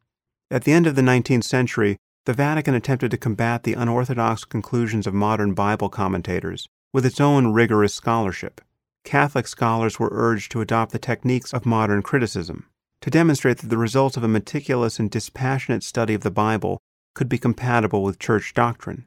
[0.50, 5.06] At the end of the 19th century, the Vatican attempted to combat the unorthodox conclusions
[5.06, 8.62] of modern Bible commentators with its own rigorous scholarship.
[9.04, 12.68] Catholic scholars were urged to adopt the techniques of modern criticism,
[13.04, 16.80] to demonstrate that the results of a meticulous and dispassionate study of the Bible
[17.14, 19.04] could be compatible with church doctrine.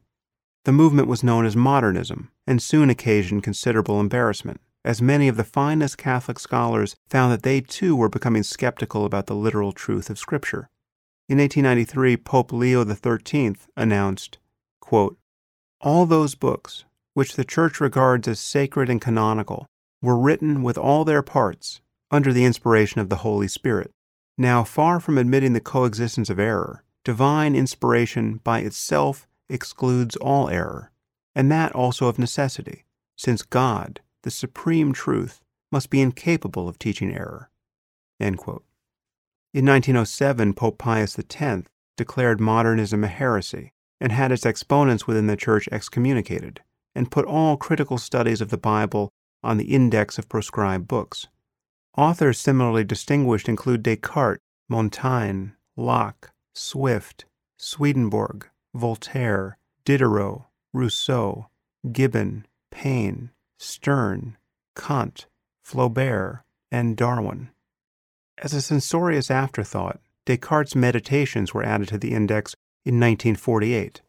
[0.66, 5.44] The movement was known as modernism and soon occasioned considerable embarrassment, as many of the
[5.44, 10.18] finest Catholic scholars found that they too were becoming skeptical about the literal truth of
[10.18, 10.68] Scripture.
[11.30, 14.36] In 1893, Pope Leo XIII announced,
[14.78, 15.16] quote,
[15.80, 16.84] All those books,
[17.14, 19.64] which the Church regards as sacred and canonical,
[20.02, 21.80] were written with all their parts
[22.10, 23.92] under the inspiration of the Holy Spirit.
[24.38, 30.90] Now, far from admitting the coexistence of error, divine inspiration by itself excludes all error,
[31.34, 32.84] and that also of necessity,
[33.16, 35.40] since God, the supreme truth,
[35.72, 37.50] must be incapable of teaching error.
[38.20, 38.36] In
[39.64, 41.62] 1907, Pope Pius X
[41.96, 46.60] declared modernism a heresy and had its exponents within the Church excommunicated,
[46.94, 49.10] and put all critical studies of the Bible
[49.42, 51.28] on the index of proscribed books.
[51.96, 57.24] Authors similarly distinguished include Descartes, Montaigne, Locke, Swift,
[57.56, 60.42] Swedenborg, Voltaire, Diderot,
[60.74, 61.48] Rousseau,
[61.90, 64.36] Gibbon, Paine, Sterne,
[64.74, 65.26] Kant,
[65.64, 67.48] Flaubert, and Darwin.
[68.36, 74.02] As a censorious afterthought, Descartes' Meditations were added to the index in 1948.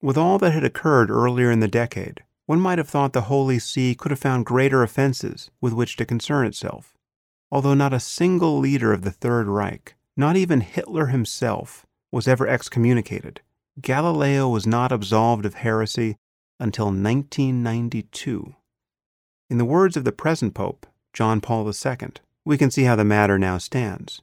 [0.00, 3.58] With all that had occurred earlier in the decade, one might have thought the Holy
[3.58, 6.94] See could have found greater offenses with which to concern itself.
[7.50, 12.46] Although not a single leader of the Third Reich, not even Hitler himself, was ever
[12.46, 13.40] excommunicated,
[13.80, 16.16] Galileo was not absolved of heresy
[16.60, 18.54] until 1992.
[19.50, 22.08] In the words of the present Pope, John Paul II,
[22.44, 24.20] we can see how the matter now stands.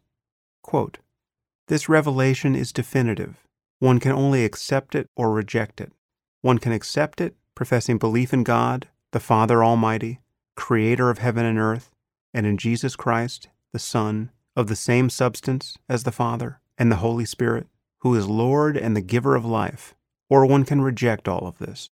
[0.61, 0.99] Quote,
[1.67, 3.43] this revelation is definitive.
[3.79, 5.91] One can only accept it or reject it.
[6.41, 10.19] One can accept it, professing belief in God, the Father Almighty,
[10.55, 11.89] creator of heaven and earth,
[12.35, 16.97] and in Jesus Christ, the Son, of the same substance as the Father, and the
[16.97, 17.67] Holy Spirit,
[17.99, 19.95] who is Lord and the giver of life,
[20.29, 21.89] or one can reject all of this.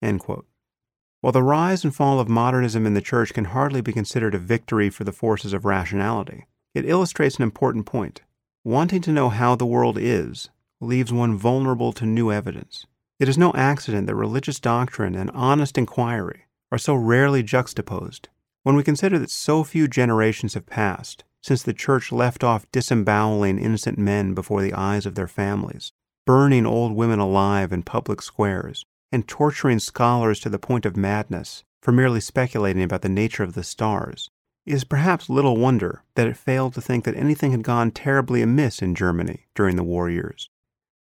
[0.00, 4.38] While the rise and fall of modernism in the Church can hardly be considered a
[4.38, 8.22] victory for the forces of rationality, it illustrates an important point.
[8.64, 10.48] Wanting to know how the world is
[10.80, 12.86] leaves one vulnerable to new evidence.
[13.20, 18.30] It is no accident that religious doctrine and honest inquiry are so rarely juxtaposed
[18.62, 23.58] when we consider that so few generations have passed since the church left off disemboweling
[23.58, 25.92] innocent men before the eyes of their families,
[26.24, 31.64] burning old women alive in public squares, and torturing scholars to the point of madness
[31.82, 34.30] for merely speculating about the nature of the stars,
[34.64, 38.42] it is perhaps little wonder that it failed to think that anything had gone terribly
[38.42, 40.48] amiss in Germany during the war years.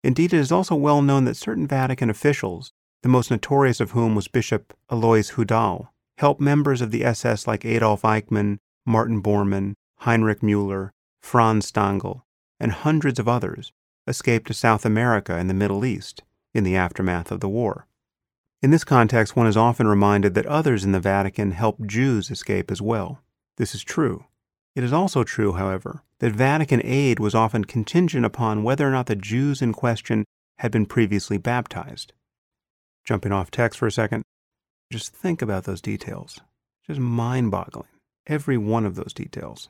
[0.02, 4.14] Indeed, it is also well known that certain Vatican officials, the most notorious of whom
[4.14, 5.88] was Bishop Alois Hudal,
[6.20, 10.90] helped members of the SS like Adolf Eichmann, Martin Bormann, Heinrich Müller,
[11.22, 12.24] Franz Stangl,
[12.60, 13.72] and hundreds of others
[14.06, 17.86] escape to South America and the Middle East in the aftermath of the war.
[18.60, 22.70] In this context, one is often reminded that others in the Vatican helped Jews escape
[22.70, 23.22] as well.
[23.56, 24.26] This is true.
[24.76, 29.06] It is also true, however, that Vatican aid was often contingent upon whether or not
[29.06, 30.26] the Jews in question
[30.58, 32.12] had been previously baptized.
[33.06, 34.22] Jumping off text for a second,
[34.90, 36.40] just think about those details.
[36.86, 37.88] Just mind boggling.
[38.26, 39.68] Every one of those details.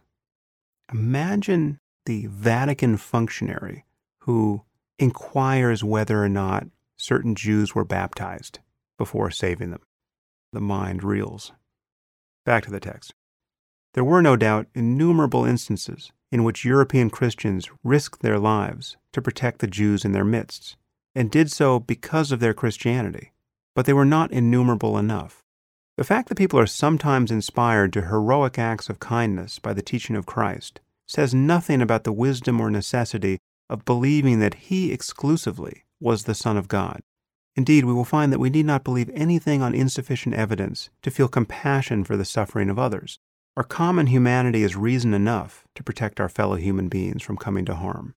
[0.93, 3.85] Imagine the Vatican functionary
[4.21, 4.63] who
[4.99, 6.67] inquires whether or not
[6.99, 8.59] certain Jews were baptized
[8.99, 9.83] before saving them.
[10.53, 11.53] The mind reels.
[12.45, 13.15] Back to the text.
[13.95, 19.59] There were no doubt innumerable instances in which European Christians risked their lives to protect
[19.59, 20.77] the Jews in their midst,
[21.15, 23.33] and did so because of their Christianity
[23.75, 25.43] but they were not innumerable enough.
[25.97, 30.17] The fact that people are sometimes inspired to heroic acts of kindness by the teaching
[30.17, 36.25] of Christ says nothing about the wisdom or necessity of believing that he exclusively was
[36.25, 37.03] the Son of God.
[37.57, 41.29] Indeed, we will find that we need not believe anything on insufficient evidence to feel
[41.29, 43.19] compassion for the suffering of others.
[43.57, 47.75] Our common humanity is reason enough to protect our fellow human beings from coming to
[47.75, 48.15] harm.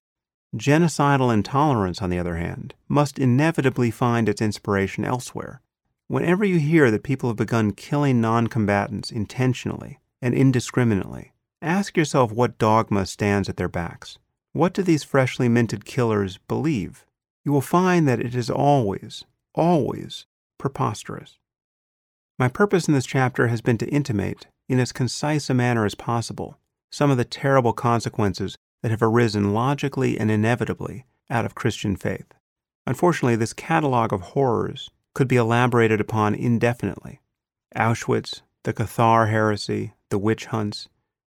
[0.54, 5.60] Genocidal intolerance, on the other hand, must inevitably find its inspiration elsewhere.
[6.06, 12.30] Whenever you hear that people have begun killing non combatants intentionally and indiscriminately, ask yourself
[12.30, 14.18] what dogma stands at their backs.
[14.52, 17.04] What do these freshly minted killers believe?
[17.44, 19.24] You will find that it is always,
[19.56, 20.26] always
[20.58, 21.38] preposterous.
[22.38, 25.96] My purpose in this chapter has been to intimate, in as concise a manner as
[25.96, 26.58] possible,
[26.92, 32.26] some of the terrible consequences that have arisen logically and inevitably out of Christian faith.
[32.86, 37.22] Unfortunately, this catalog of horrors could be elaborated upon indefinitely.
[37.74, 40.90] Auschwitz, the Cathar heresy, the witch hunts,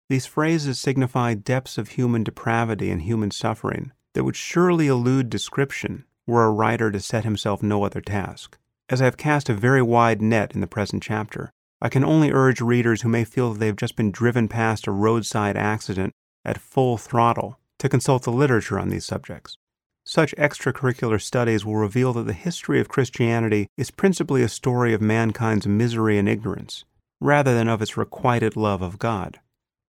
[0.10, 6.04] these phrases signify depths of human depravity and human suffering that would surely elude description
[6.26, 8.58] were a writer to set himself no other task.
[8.90, 12.30] As I have cast a very wide net in the present chapter, I can only
[12.30, 16.12] urge readers who may feel that they have just been driven past a roadside accident
[16.48, 19.58] at full throttle to consult the literature on these subjects.
[20.06, 25.02] Such extracurricular studies will reveal that the history of Christianity is principally a story of
[25.02, 26.86] mankind's misery and ignorance,
[27.20, 29.42] rather than of its requited love of God.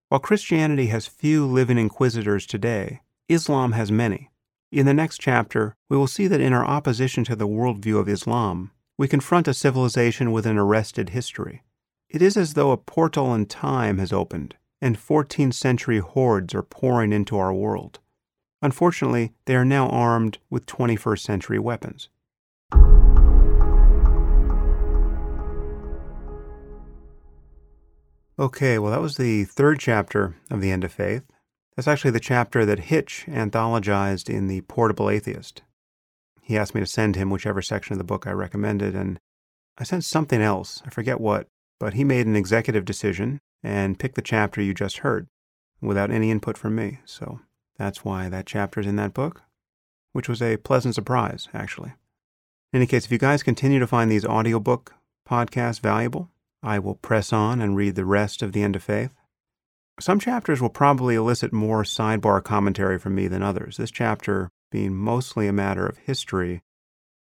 [0.08, 4.30] While Christianity has few living inquisitors today, Islam has many.
[4.72, 8.08] In the next chapter, we will see that in our opposition to the worldview of
[8.08, 11.62] Islam, we confront a civilization with an arrested history.
[12.08, 16.62] It is as though a portal in time has opened and 14th century hordes are
[16.62, 17.98] pouring into our world.
[18.60, 22.08] Unfortunately, they are now armed with 21st century weapons.
[28.40, 31.24] Okay, well, that was the third chapter of The End of Faith.
[31.74, 35.62] That's actually the chapter that Hitch anthologized in The Portable Atheist.
[36.42, 39.18] He asked me to send him whichever section of the book I recommended, and
[39.76, 40.82] I sent something else.
[40.86, 41.48] I forget what,
[41.78, 45.26] but he made an executive decision and pick the chapter you just heard
[45.80, 47.00] without any input from me.
[47.04, 47.40] So
[47.76, 49.42] that's why that chapter is in that book,
[50.12, 51.92] which was a pleasant surprise, actually.
[52.72, 54.94] In any case, if you guys continue to find these audiobook
[55.28, 56.30] podcasts valuable,
[56.62, 59.14] I will press on and read the rest of The End of Faith.
[60.00, 63.76] Some chapters will probably elicit more sidebar commentary from me than others.
[63.76, 66.62] This chapter, being mostly a matter of history,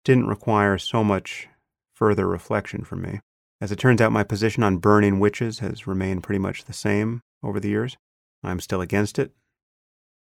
[0.04, 1.48] didn't require so much
[1.94, 3.20] further reflection from me.
[3.60, 7.20] As it turns out, my position on burning witches has remained pretty much the same
[7.42, 7.96] over the years.
[8.42, 9.32] I'm still against it.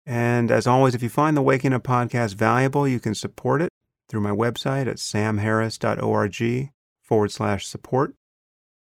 [0.06, 3.70] And as always, if you find the Waking Up podcast valuable, you can support it
[4.10, 6.72] through my website at samharris.org
[7.02, 8.16] forward slash support.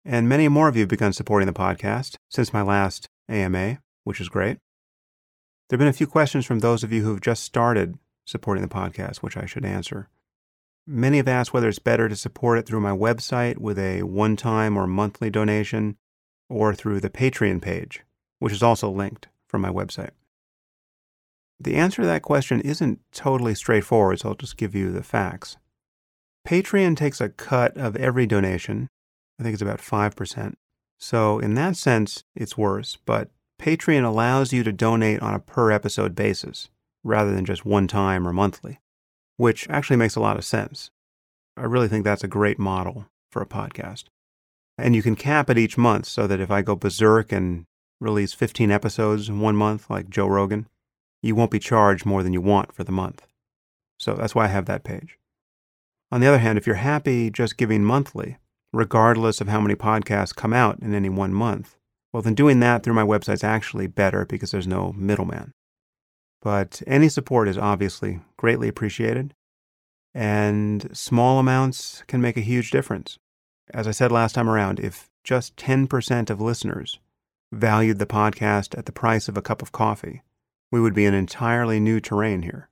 [0.05, 4.21] And many more of you have begun supporting the podcast since my last AMA, which
[4.21, 4.59] is great.
[5.69, 8.63] There have been a few questions from those of you who have just started supporting
[8.63, 10.09] the podcast, which I should answer.
[10.93, 14.35] Many have asked whether it's better to support it through my website with a one
[14.35, 15.97] time or monthly donation
[16.49, 18.03] or through the Patreon page,
[18.41, 20.11] which is also linked from my website.
[21.61, 25.59] The answer to that question isn't totally straightforward, so I'll just give you the facts.
[26.45, 28.89] Patreon takes a cut of every donation.
[29.39, 30.55] I think it's about 5%.
[30.99, 33.31] So, in that sense, it's worse, but
[33.63, 36.69] Patreon allows you to donate on a per episode basis
[37.05, 38.81] rather than just one time or monthly
[39.41, 40.91] which actually makes a lot of sense.
[41.57, 44.05] I really think that's a great model for a podcast.
[44.77, 47.65] And you can cap it each month so that if I go berserk and
[48.03, 50.67] release 15 episodes in one month, like Joe Rogan,
[51.23, 53.27] you won't be charged more than you want for the month.
[53.99, 55.19] So that's why I have that page.
[56.13, 58.37] On the other hand, if you're happy just giving monthly,
[58.75, 61.79] regardless of how many podcasts come out in any one month,
[62.13, 65.55] well, then doing that through my website is actually better because there's no middleman.
[66.43, 69.35] But any support is obviously greatly appreciated,
[70.15, 73.19] and small amounts can make a huge difference.
[73.73, 76.99] As I said last time around, if just 10% of listeners
[77.53, 80.23] valued the podcast at the price of a cup of coffee,
[80.73, 82.69] we would be in entirely new terrain here.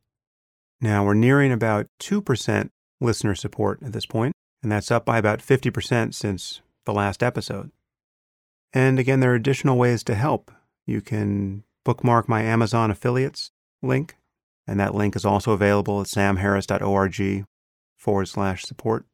[0.80, 5.40] Now, we're nearing about 2% listener support at this point, and that's up by about
[5.40, 7.70] 50% since the last episode.
[8.72, 10.50] And again, there are additional ways to help.
[10.86, 13.50] You can bookmark my Amazon affiliates
[13.82, 14.16] link,
[14.66, 17.44] and that link is also available at samharris.org
[17.96, 19.04] forward slash support.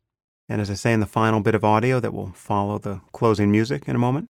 [0.48, 3.50] And as I say in the final bit of audio that will follow the closing
[3.50, 4.26] music in a moment,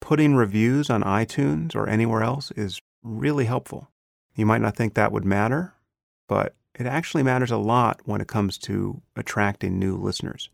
[0.00, 3.90] putting reviews on iTunes or anywhere else is really helpful.
[4.34, 5.74] You might not think that would matter,
[6.28, 10.50] but it actually matters a lot when it comes to attracting new listeners.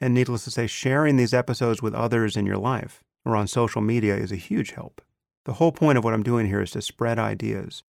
[0.00, 3.80] And needless to say, sharing these episodes with others in your life or on social
[3.80, 5.00] media is a huge help.
[5.44, 7.82] The whole point of what I'm doing here is to spread ideas.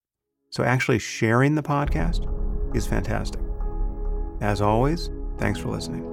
[0.50, 2.26] So actually sharing the podcast
[2.74, 3.40] is fantastic.
[4.40, 6.04] As always, thanks for listening.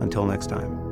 [0.00, 0.83] Until next time.